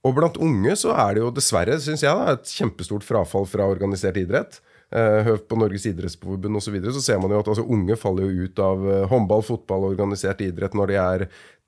Og 0.07 0.15
blant 0.17 0.39
unge 0.41 0.77
så 0.79 0.95
er 0.95 1.17
det 1.17 1.25
jo 1.25 1.35
dessverre, 1.35 1.77
syns 1.83 2.05
jeg, 2.05 2.15
da, 2.15 2.37
et 2.37 2.55
kjempestort 2.57 3.05
frafall 3.05 3.49
fra 3.51 3.67
organisert 3.69 4.19
idrett. 4.21 4.61
Eh, 4.95 5.33
på 5.49 5.59
Norges 5.59 5.89
idrettsforbund 5.91 6.61
osv. 6.61 6.69
Så, 6.69 6.75
videre, 6.77 6.95
så 6.95 7.03
ser 7.03 7.19
man 7.19 7.33
jo 7.35 7.41
at 7.43 7.49
altså, 7.51 7.65
unge 7.67 7.97
faller 7.99 8.29
jo 8.29 8.47
ut 8.47 8.61
av 8.63 8.85
eh, 8.87 9.07
håndball, 9.11 9.43
fotball 9.43 9.83
og 9.83 9.97
organisert 9.97 10.45
idrett 10.47 10.77
når 10.79 10.93
de 10.93 10.99
er 11.03 11.25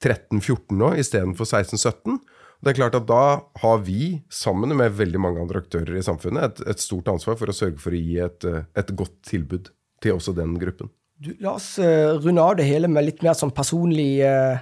13-14 0.06 0.78
nå, 0.78 0.92
istedenfor 1.02 1.48
16-17. 1.48 2.20
Det 2.58 2.72
er 2.72 2.78
klart 2.80 2.96
at 2.98 3.06
Da 3.06 3.24
har 3.62 3.82
vi, 3.86 4.20
sammen 4.30 4.74
med 4.76 4.96
veldig 4.98 5.20
mange 5.22 5.42
andre 5.42 5.62
aktører 5.62 5.98
i 5.98 6.04
samfunnet, 6.04 6.58
et, 6.58 6.62
et 6.74 6.82
stort 6.82 7.10
ansvar 7.10 7.38
for 7.38 7.50
å 7.50 7.56
sørge 7.56 7.78
for 7.82 7.94
å 7.94 8.00
gi 8.00 8.18
et, 8.24 8.46
eh, 8.48 8.64
et 8.78 8.94
godt 8.98 9.14
tilbud 9.28 9.70
til 10.02 10.16
også 10.18 10.34
den 10.34 10.56
gruppen. 10.58 10.90
Du, 11.18 11.32
la 11.42 11.56
oss 11.56 11.72
uh, 11.82 12.14
runde 12.22 12.42
av 12.42 12.58
det 12.58 12.66
hele 12.68 12.90
med 12.90 13.06
litt 13.06 13.22
mer 13.26 13.34
sånn 13.34 13.50
personlige 13.54 14.26
uh, 14.30 14.60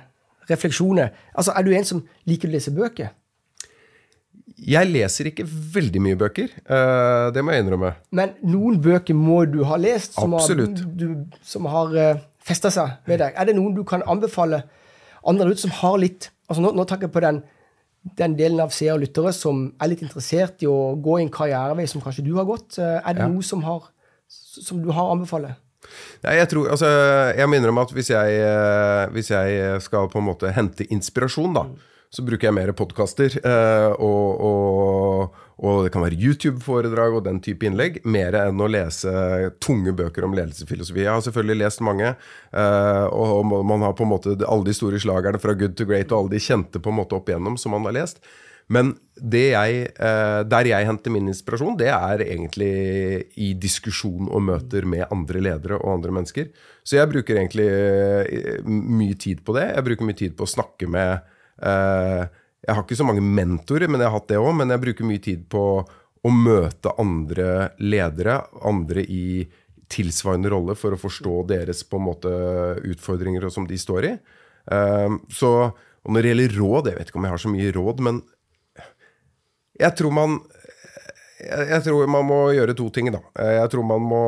refleksjoner. 0.48 1.12
Altså, 1.36 1.52
Er 1.52 1.64
du 1.66 1.74
en 1.76 1.88
som 1.88 2.00
liker 2.28 2.48
å 2.48 2.54
lese 2.54 2.72
bøker? 2.72 3.10
Jeg 4.56 4.88
leser 4.88 5.28
ikke 5.28 5.44
veldig 5.44 6.00
mye 6.00 6.16
bøker. 6.16 6.52
Uh, 6.64 7.28
det 7.36 7.44
må 7.44 7.52
jeg 7.52 7.64
innrømme. 7.64 7.92
Men 8.16 8.32
noen 8.44 8.80
bøker 8.80 9.16
må 9.16 9.42
du 9.52 9.60
ha 9.68 9.76
lest, 9.80 10.16
som 10.16 10.32
Absolutt. 10.36 10.80
har, 10.80 10.94
du, 10.96 11.36
som 11.44 11.68
har 11.68 11.92
festa 12.40 12.72
seg 12.72 13.04
ved 13.08 13.20
deg. 13.20 13.36
Er 13.36 13.50
det 13.50 13.56
noen 13.58 13.76
du 13.76 13.84
kan 13.88 14.04
anbefale 14.08 14.64
andre 15.28 15.52
ut 15.52 15.60
som 15.60 15.76
har 15.82 16.00
litt 16.00 16.30
altså 16.46 16.62
Nå, 16.62 16.70
nå 16.78 16.84
tenker 16.86 17.08
jeg 17.08 17.14
på 17.16 17.22
den, 17.24 17.40
den 18.16 18.36
delen 18.38 18.60
av 18.62 18.70
seere 18.70 18.94
og 18.94 19.02
lyttere 19.02 19.32
som 19.34 19.64
er 19.82 19.90
litt 19.90 20.02
interessert 20.06 20.62
i 20.62 20.68
å 20.70 20.94
gå 21.02 21.18
i 21.18 21.24
en 21.26 21.32
karrierevei 21.32 21.86
som 21.90 22.00
kanskje 22.04 22.24
du 22.26 22.34
har 22.38 22.46
gått. 22.48 22.78
Uh, 22.78 23.00
er 23.02 23.14
det 23.18 23.24
Ja. 23.24 23.28
noe 23.32 23.42
som, 23.42 23.62
har, 23.66 23.88
som 24.28 24.82
du 24.82 24.92
har 24.94 25.10
anbefalt? 25.10 25.56
Nei, 26.24 26.36
jeg 26.40 26.48
tror, 26.50 26.70
altså, 26.74 26.88
jeg 27.36 27.46
må 27.48 27.58
innrømme 27.58 27.84
at 27.86 27.92
hvis 27.94 28.10
jeg, 28.10 28.38
eh, 28.42 29.06
hvis 29.14 29.30
jeg 29.30 29.82
skal 29.84 30.08
på 30.10 30.18
en 30.18 30.26
måte 30.26 30.50
hente 30.50 30.86
inspirasjon, 30.90 31.54
da, 31.54 31.66
så 32.10 32.24
bruker 32.26 32.48
jeg 32.48 32.56
mer 32.56 32.72
podkaster. 32.72 33.36
Eh, 33.38 33.92
og, 34.02 34.40
og, 34.48 35.42
og 35.56 35.86
det 35.86 35.92
kan 35.94 36.02
være 36.04 36.18
YouTube-foredrag 36.20 37.14
og 37.16 37.22
den 37.24 37.38
type 37.40 37.64
innlegg, 37.64 38.02
mer 38.04 38.36
enn 38.36 38.60
å 38.60 38.68
lese 38.68 39.12
tunge 39.64 39.94
bøker 39.96 40.26
om 40.26 40.34
ledelsesfilosofi. 40.36 41.00
Jeg 41.06 41.14
har 41.14 41.22
selvfølgelig 41.24 41.62
lest 41.62 41.80
mange, 41.86 42.10
eh, 42.52 43.06
og 43.08 43.46
man 43.64 43.86
har 43.86 43.94
på 43.96 44.04
en 44.04 44.12
måte 44.12 44.36
alle 44.44 44.68
de 44.68 44.76
store 44.76 45.00
slagerne 45.00 45.40
fra 45.40 45.56
good 45.56 45.78
to 45.78 45.88
great 45.88 46.12
og 46.12 46.26
alle 46.26 46.36
de 46.36 46.42
kjente 46.44 46.82
på 46.82 46.92
en 46.92 47.00
måte 47.00 47.16
opp 47.16 47.32
igjennom 47.32 47.56
som 47.56 47.72
man 47.72 47.88
har 47.88 47.96
lest. 48.02 48.20
Men 48.68 48.96
jeg, 49.16 49.88
eh, 49.96 50.42
der 50.44 50.68
jeg 50.68 50.86
henter 50.90 51.10
min 51.14 51.30
inspirasjon, 51.30 51.78
det 51.78 51.88
er 51.88 52.20
egentlig 52.26 53.30
i 53.38 53.54
diskusjon 53.54 54.28
og 54.28 54.42
møter 54.42 54.84
med 54.84 55.06
andre 55.08 55.40
ledere 55.40 55.78
og 55.80 55.94
andre 55.94 56.12
mennesker. 56.18 56.50
Så 56.84 56.98
jeg 56.98 57.08
bruker 57.08 57.38
egentlig 57.38 57.70
eh, 57.70 58.60
mye 58.66 59.14
tid 59.16 59.40
på 59.46 59.56
det. 59.56 59.70
Jeg 59.72 59.88
bruker 59.88 60.04
mye 60.04 60.20
tid 60.20 60.36
på 60.36 60.44
å 60.44 60.52
snakke 60.52 60.90
med 60.90 61.32
Jeg 62.66 62.74
har 62.74 62.82
ikke 62.82 62.98
så 62.98 63.06
mange 63.06 63.22
mentorer, 63.22 63.86
men 63.88 64.02
jeg 64.02 64.10
har 64.10 64.18
hatt 64.18 64.28
det 64.32 64.40
òg. 64.40 64.50
Men 64.58 64.74
jeg 64.74 64.82
bruker 64.82 65.08
mye 65.08 65.22
tid 65.22 65.46
på 65.52 65.62
å 66.26 66.32
møte 66.34 66.94
andre 66.98 67.70
ledere, 67.78 68.40
andre 68.66 69.04
i 69.06 69.46
tilsvarende 69.92 70.50
rolle, 70.50 70.74
for 70.78 70.96
å 70.96 70.98
forstå 70.98 71.44
deres 71.52 71.84
på 71.86 72.00
en 72.00 72.08
måte 72.08 72.32
utfordringer 72.90 73.46
som 73.54 73.68
de 73.70 73.78
står 73.78 74.08
i. 74.08 74.14
Eh, 74.74 75.18
så, 75.30 75.52
og 75.70 76.10
når 76.10 76.26
det 76.26 76.32
gjelder 76.32 76.58
råd, 76.58 76.90
jeg 76.90 76.98
vet 76.98 77.12
ikke 77.12 77.20
om 77.20 77.28
jeg 77.28 77.36
har 77.36 77.44
så 77.44 77.52
mye 77.52 77.76
råd, 77.76 78.02
men 78.08 78.20
jeg 79.76 79.92
tror 79.98 80.14
man 80.16 80.40
jeg, 81.36 81.82
tror 81.84 82.08
man 82.08 82.24
må 82.24 82.40
gjøre 82.56 82.74
to 82.74 82.88
ting, 82.90 83.10
da. 83.12 83.20
Jeg 83.60 83.70
tror 83.70 83.84
man 83.86 84.02
må, 84.02 84.24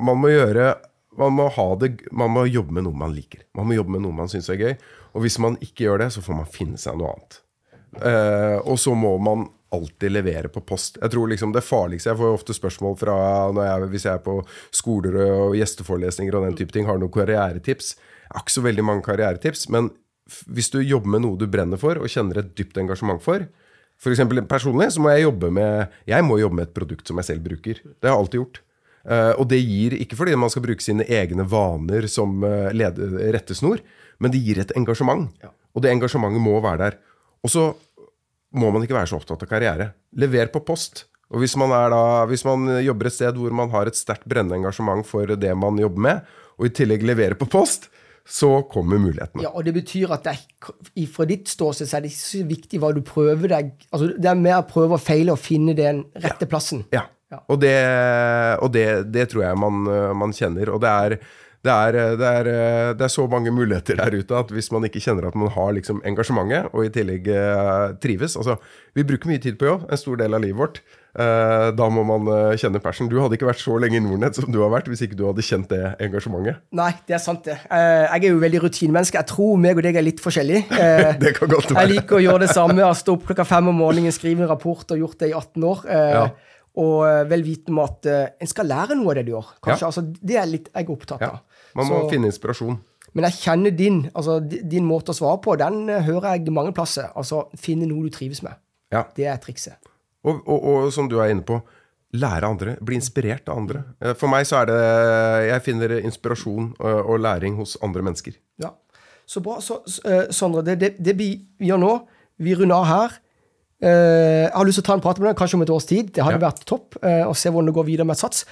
man 0.00 0.20
må 0.22 0.30
gjøre 0.30 0.72
man 1.18 1.34
må, 1.36 1.48
det, 1.80 2.06
man 2.14 2.30
må 2.32 2.46
jobbe 2.48 2.72
med 2.78 2.86
noe 2.86 2.96
man 2.96 3.12
liker. 3.12 3.42
Man 3.58 3.68
må 3.68 3.76
jobbe 3.76 3.92
med 3.96 4.04
noe 4.06 4.16
man 4.16 4.30
syns 4.32 4.48
er 4.48 4.60
gøy. 4.60 4.76
Og 5.12 5.26
hvis 5.26 5.36
man 5.42 5.58
ikke 5.60 5.84
gjør 5.84 6.06
det, 6.06 6.12
så 6.14 6.22
får 6.24 6.38
man 6.38 6.48
finne 6.48 6.80
seg 6.80 6.96
noe 6.96 7.10
annet. 7.12 7.42
Eh, 8.00 8.58
og 8.62 8.78
så 8.80 8.94
må 8.96 9.16
man 9.20 9.48
alltid 9.72 10.12
levere 10.12 10.50
på 10.52 10.60
post. 10.68 10.98
Jeg 11.00 11.12
tror 11.14 11.30
liksom 11.30 11.52
det 11.54 11.64
farligste 11.64 12.10
Jeg 12.10 12.20
får 12.20 12.34
ofte 12.36 12.56
spørsmål 12.56 12.96
fra 13.00 13.16
når 13.56 13.64
jeg, 13.66 13.88
hvis 13.94 14.06
jeg 14.08 14.18
er 14.18 14.24
på 14.24 14.36
skoler 14.74 15.16
og 15.22 15.56
gjesteforelesninger 15.56 16.36
og 16.36 16.46
den 16.48 16.58
type 16.58 16.74
ting, 16.74 16.88
har 16.88 17.00
noen 17.00 17.12
karrieretips. 17.12 17.94
Jeg 17.96 18.34
har 18.34 18.44
ikke 18.44 18.58
så 18.58 18.64
veldig 18.68 18.84
mange 18.88 19.04
karrieretips, 19.06 19.68
men 19.72 19.90
hvis 20.52 20.70
du 20.72 20.78
jobber 20.80 21.14
med 21.14 21.24
noe 21.24 21.40
du 21.40 21.48
brenner 21.50 21.80
for 21.80 21.98
og 22.00 22.08
kjenner 22.08 22.40
et 22.40 22.52
dypt 22.56 22.78
engasjement 22.80 23.20
for, 23.20 23.46
for 24.00 24.12
eksempel 24.12 24.40
personlig 24.50 24.90
så 24.94 25.02
må 25.02 25.12
jeg 25.12 25.26
jobbe 25.26 25.50
med 25.54 25.92
Jeg 26.08 26.24
må 26.26 26.38
jobbe 26.40 26.58
med 26.58 26.68
et 26.68 26.74
produkt 26.74 27.08
som 27.08 27.20
jeg 27.20 27.28
selv 27.28 27.44
bruker. 27.44 27.78
Det 27.78 28.08
har 28.08 28.16
jeg 28.16 28.22
alltid 28.24 28.40
gjort. 28.40 28.62
Eh, 29.02 29.32
og 29.38 29.48
det 29.50 29.60
gir, 29.62 29.96
ikke 30.02 30.18
fordi 30.18 30.36
man 30.38 30.52
skal 30.52 30.64
bruke 30.66 30.84
sine 30.84 31.06
egne 31.06 31.46
vaner 31.48 32.06
som 32.10 32.42
uh, 32.44 32.70
rettesnor, 33.34 33.82
men 34.22 34.34
det 34.34 34.42
gir 34.42 34.60
et 34.62 34.74
engasjement. 34.78 35.30
Og 35.72 35.84
det 35.84 35.92
engasjementet 35.94 36.42
må 36.42 36.58
være 36.62 36.82
der. 36.84 36.98
Og 37.42 37.52
så 37.52 37.70
må 38.58 38.68
man 38.72 38.84
ikke 38.84 38.96
være 38.96 39.10
så 39.10 39.18
opptatt 39.18 39.42
av 39.44 39.50
karriere. 39.50 39.88
Lever 40.18 40.52
på 40.52 40.62
post. 40.66 41.06
Og 41.32 41.40
hvis 41.40 41.56
man, 41.56 41.72
er 41.72 41.88
da, 41.94 42.02
hvis 42.28 42.44
man 42.44 42.68
jobber 42.84 43.08
et 43.08 43.16
sted 43.16 43.38
hvor 43.40 43.54
man 43.56 43.72
har 43.72 43.88
et 43.88 43.96
sterkt 43.96 44.26
brennende 44.28 44.58
engasjement 44.60 45.06
for 45.08 45.32
det 45.40 45.52
man 45.56 45.80
jobber 45.80 46.06
med, 46.08 46.32
og 46.60 46.68
i 46.68 46.74
tillegg 46.76 47.06
leverer 47.08 47.38
på 47.40 47.48
post, 47.50 47.88
så 48.28 48.60
kommer 48.70 49.00
mulighetene. 49.02 49.42
Ja, 49.42 49.50
og 49.50 49.64
det 49.66 49.72
betyr 49.74 50.12
at 50.14 50.28
det 50.28 51.06
fra 51.10 51.24
ditt 51.26 51.48
ståsted 51.50 51.88
så 51.90 51.98
er 51.98 52.04
det 52.04 52.12
ikke 52.12 52.20
så 52.20 52.42
viktig 52.46 52.82
hva 52.82 52.92
du 52.94 53.00
prøver 53.02 53.50
deg 53.50 53.72
altså 53.88 54.12
Det 54.14 54.28
er 54.30 54.38
mer 54.38 54.60
å 54.60 54.68
prøve 54.68 54.94
og 54.94 55.02
feile 55.02 55.34
og 55.34 55.40
finne 55.42 55.74
den 55.74 56.04
rette 56.22 56.46
plassen. 56.46 56.84
Ja. 56.94 57.08
Ja. 57.32 57.40
Og, 57.48 57.56
det, 57.62 57.72
og 58.60 58.68
det, 58.74 58.86
det 59.08 59.30
tror 59.32 59.46
jeg 59.46 59.56
man, 59.56 59.86
man 60.20 60.34
kjenner. 60.36 60.68
Og 60.74 60.82
det 60.84 60.90
er, 60.92 61.14
det, 61.62 61.70
er, 61.72 61.92
det, 62.18 62.26
er, 62.26 62.48
øh, 62.50 62.88
det 62.98 63.04
er 63.06 63.12
så 63.12 63.26
mange 63.30 63.50
muligheter 63.54 63.94
der 64.00 64.16
ute 64.18 64.34
at 64.34 64.48
hvis 64.50 64.72
man 64.74 64.82
ikke 64.88 64.98
kjenner 65.04 65.28
at 65.28 65.36
man 65.38 65.48
har 65.54 65.70
liksom 65.76 66.00
engasjementet, 66.08 66.72
og 66.74 66.84
i 66.88 66.90
tillegg 66.90 67.28
øh, 67.30 67.92
trives 68.02 68.34
Altså, 68.36 68.56
vi 68.96 69.04
bruker 69.06 69.30
mye 69.30 69.38
tid 69.38 69.54
på 69.60 69.68
jobb, 69.68 69.84
en 69.92 70.00
stor 70.00 70.18
del 70.18 70.34
av 70.34 70.42
livet 70.42 70.58
vårt. 70.58 70.80
Eh, 71.12 71.68
da 71.76 71.86
må 71.92 72.02
man 72.08 72.26
kjenne 72.58 72.80
passion. 72.82 73.06
Du 73.12 73.18
hadde 73.20 73.36
ikke 73.38 73.46
vært 73.50 73.60
så 73.62 73.76
lenge 73.78 74.00
i 74.00 74.02
Nordnett 74.02 74.34
som 74.40 74.50
du 74.52 74.58
har 74.64 74.70
vært 74.72 74.88
hvis 74.90 75.04
ikke 75.06 75.16
du 75.18 75.26
hadde 75.28 75.44
kjent 75.44 75.68
det 75.70 75.80
engasjementet. 76.02 76.62
Nei, 76.74 76.90
det 77.06 77.14
er 77.18 77.22
sant, 77.22 77.44
det. 77.46 77.58
Eh, 77.70 78.06
Jeg 78.10 78.24
er 78.24 78.30
jo 78.32 78.40
veldig 78.42 78.62
rutinemenneske. 78.66 79.20
Jeg 79.20 79.30
tror 79.30 79.56
meg 79.60 79.76
og 79.78 79.86
deg 79.86 80.00
er 80.02 80.08
litt 80.08 80.22
forskjellige. 80.24 80.64
Eh, 80.82 81.12
Det 81.20 81.34
kan 81.38 81.48
godt 81.52 81.70
være. 81.70 81.84
Jeg 81.84 81.94
liker 81.94 82.18
å 82.18 82.24
gjøre 82.26 82.42
det 82.46 82.50
samme. 82.56 82.88
Stått 82.98 83.14
opp 83.20 83.28
klokka 83.30 83.44
fem 83.46 83.68
om 83.70 83.76
morgenen, 83.84 84.10
skrive 84.14 84.42
en 84.42 84.50
rapport 84.50 84.82
og 84.96 84.98
gjort 85.04 85.20
det 85.22 85.30
i 85.30 85.36
18 85.38 85.68
år. 85.74 85.84
Eh, 85.86 86.10
Ja. 86.16 86.24
Og 86.82 87.02
eh, 87.04 87.18
vel 87.28 87.42
vitende 87.44 87.74
om 87.76 87.80
at 87.84 88.06
eh, 88.08 88.30
en 88.40 88.48
skal 88.48 88.64
lære 88.64 88.94
noe 88.96 89.10
av 89.12 89.18
det 89.18 89.26
du 89.26 89.34
gjør. 89.34 89.50
Kanskje, 89.60 89.82
Ja. 89.84 89.90
altså, 89.90 90.02
Det 90.24 90.36
er 90.40 90.46
litt 90.48 90.70
jeg 90.72 90.86
er 90.88 90.92
opptatt 90.94 91.20
Ja. 91.20 91.34
Man 91.74 91.86
må 91.88 92.02
Så- 92.02 92.10
finne 92.10 92.26
inspirasjon. 92.30 92.78
Men 93.14 93.24
jeg 93.24 93.32
kjenner 93.42 93.76
din, 93.76 94.10
altså 94.14 94.38
din 94.40 94.84
måte 94.88 95.12
å 95.12 95.14
svare 95.16 95.40
på, 95.44 95.56
den 95.58 95.88
eh, 95.90 96.00
hører 96.02 96.32
jeg 96.38 96.50
mange 96.52 96.72
plasser. 96.72 97.10
Altså, 97.16 97.46
Finne 97.56 97.86
noe 97.86 98.04
du 98.04 98.10
trives 98.10 98.42
med. 98.42 98.54
Ja. 98.92 99.04
Det 99.16 99.26
er 99.26 99.36
trikset. 99.36 99.74
Og, 100.24 100.40
og, 100.48 100.62
og 100.64 100.92
som 100.92 101.08
du 101.08 101.18
er 101.20 101.28
inne 101.30 101.42
på, 101.44 101.60
lære 102.14 102.44
andre. 102.48 102.76
Bli 102.84 102.96
inspirert 102.96 103.48
av 103.48 103.56
andre. 103.58 103.84
Eh, 104.00 104.14
For 104.14 104.28
meg 104.28 104.44
så 104.46 104.62
er 104.62 104.66
det 104.66 104.78
Jeg 105.50 105.62
finner 105.62 105.94
inspirasjon 106.04 106.74
øh, 106.80 107.02
og 107.08 107.20
læring 107.20 107.56
hos 107.56 107.76
andre 107.82 108.02
mennesker. 108.02 108.32
Ja. 108.62 108.70
Så 109.26 109.40
bra. 109.42 109.60
Så, 109.60 109.80
eh, 110.04 110.30
Sondre, 110.30 110.62
det, 110.64 110.78
det, 110.80 110.96
det 110.98 111.16
vi 111.18 111.30
gjør 111.60 111.78
nå, 111.80 111.92
vi 112.38 112.54
runder 112.54 112.76
av 112.76 112.86
her. 112.86 113.18
Eh, 113.82 114.44
jeg 114.46 114.52
har 114.54 114.64
lyst 114.68 114.78
til 114.80 114.84
å 114.84 114.88
ta 114.90 114.94
en 114.94 115.02
prat 115.04 115.18
med 115.20 115.28
deg 115.32 115.36
kanskje 115.40 115.54
om 115.58 115.62
et 115.66 115.70
års 115.74 115.86
tid. 115.88 116.12
Det 116.14 116.22
hadde 116.24 116.38
Ja. 116.40 116.48
vært 116.50 116.64
topp 116.68 116.96
eh, 117.02 117.24
å 117.26 117.34
se 117.34 117.50
hvordan 117.50 117.66
det 117.66 117.74
går 117.74 117.84
videre 117.88 118.06
med 118.06 118.14
et 118.16 118.20
Sats. 118.24 118.44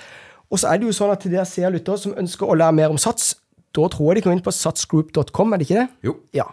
Og 0.51 0.59
så 0.59 0.71
er 0.71 0.81
det 0.81 0.89
jo 0.89 0.97
sånn 0.97 1.13
at 1.15 1.23
til 1.23 1.35
dere 1.35 1.47
seere 1.47 1.73
lyttere 1.77 2.01
som 2.03 2.17
ønsker 2.19 2.49
å 2.49 2.59
lære 2.59 2.75
mer 2.75 2.93
om 2.93 2.99
Sats, 2.99 3.37
da 3.77 3.87
tror 3.87 4.11
jeg 4.11 4.19
de 4.19 4.25
kommer 4.27 4.39
inn 4.41 4.47
på 4.47 4.55
satsgroup.com, 4.55 5.53
er 5.55 5.61
det 5.61 5.69
ikke 5.69 5.79
det? 5.79 5.89
Jo. 6.09 6.17
Ja. 6.35 6.49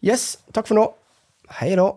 Yes, 0.00 0.36
takk 0.54 0.70
for 0.70 0.78
nå. 0.78 0.86
Hei 1.58 1.72
da. 1.78 1.90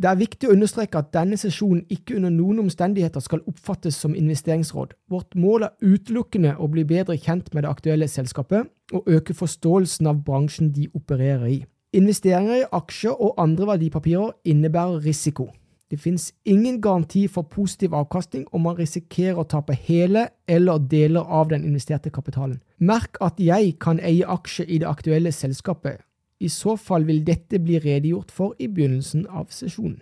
Det 0.00 0.08
er 0.08 0.20
viktig 0.20 0.48
å 0.48 0.54
understreke 0.54 1.00
at 1.02 1.10
denne 1.12 1.36
sesjonen 1.36 1.82
ikke 1.92 2.14
under 2.16 2.30
noen 2.32 2.62
omstendigheter 2.62 3.20
skal 3.20 3.42
oppfattes 3.50 3.98
som 4.00 4.14
investeringsråd. 4.16 4.94
Vårt 5.10 5.34
mål 5.36 5.66
er 5.66 5.74
utelukkende 5.82 6.54
å 6.56 6.70
bli 6.72 6.86
bedre 6.88 7.18
kjent 7.20 7.50
med 7.52 7.66
det 7.66 7.72
aktuelle 7.74 8.08
selskapet 8.08 8.70
og 8.96 9.10
øke 9.10 9.36
forståelsen 9.36 10.08
av 10.08 10.22
bransjen 10.24 10.70
de 10.72 10.86
opererer 10.94 11.50
i. 11.50 11.58
Investeringer 11.92 12.62
i 12.62 12.68
aksjer 12.70 13.18
og 13.18 13.34
andre 13.42 13.66
verdipapirer 13.74 14.30
innebærer 14.48 15.02
risiko. 15.04 15.50
Det 15.90 15.98
finnes 15.98 16.32
ingen 16.44 16.80
garanti 16.80 17.24
for 17.28 17.42
positiv 17.42 17.94
avkastning 17.98 18.44
om 18.54 18.62
man 18.62 18.76
risikerer 18.78 19.40
å 19.42 19.46
tape 19.50 19.74
hele 19.74 20.28
eller 20.46 20.78
deler 20.78 21.26
av 21.26 21.48
den 21.50 21.64
investerte 21.66 22.12
kapitalen. 22.14 22.60
Merk 22.78 23.18
at 23.20 23.40
jeg 23.42 23.74
kan 23.82 23.98
eie 23.98 24.26
aksjer 24.26 24.70
i 24.70 24.78
det 24.78 24.86
aktuelle 24.86 25.32
selskapet. 25.34 25.98
I 26.40 26.48
så 26.48 26.76
fall 26.78 27.04
vil 27.08 27.24
dette 27.26 27.58
bli 27.58 27.80
redegjort 27.82 28.30
for 28.30 28.54
i 28.58 28.70
begynnelsen 28.70 29.26
av 29.26 29.50
sesjonen. 29.50 29.98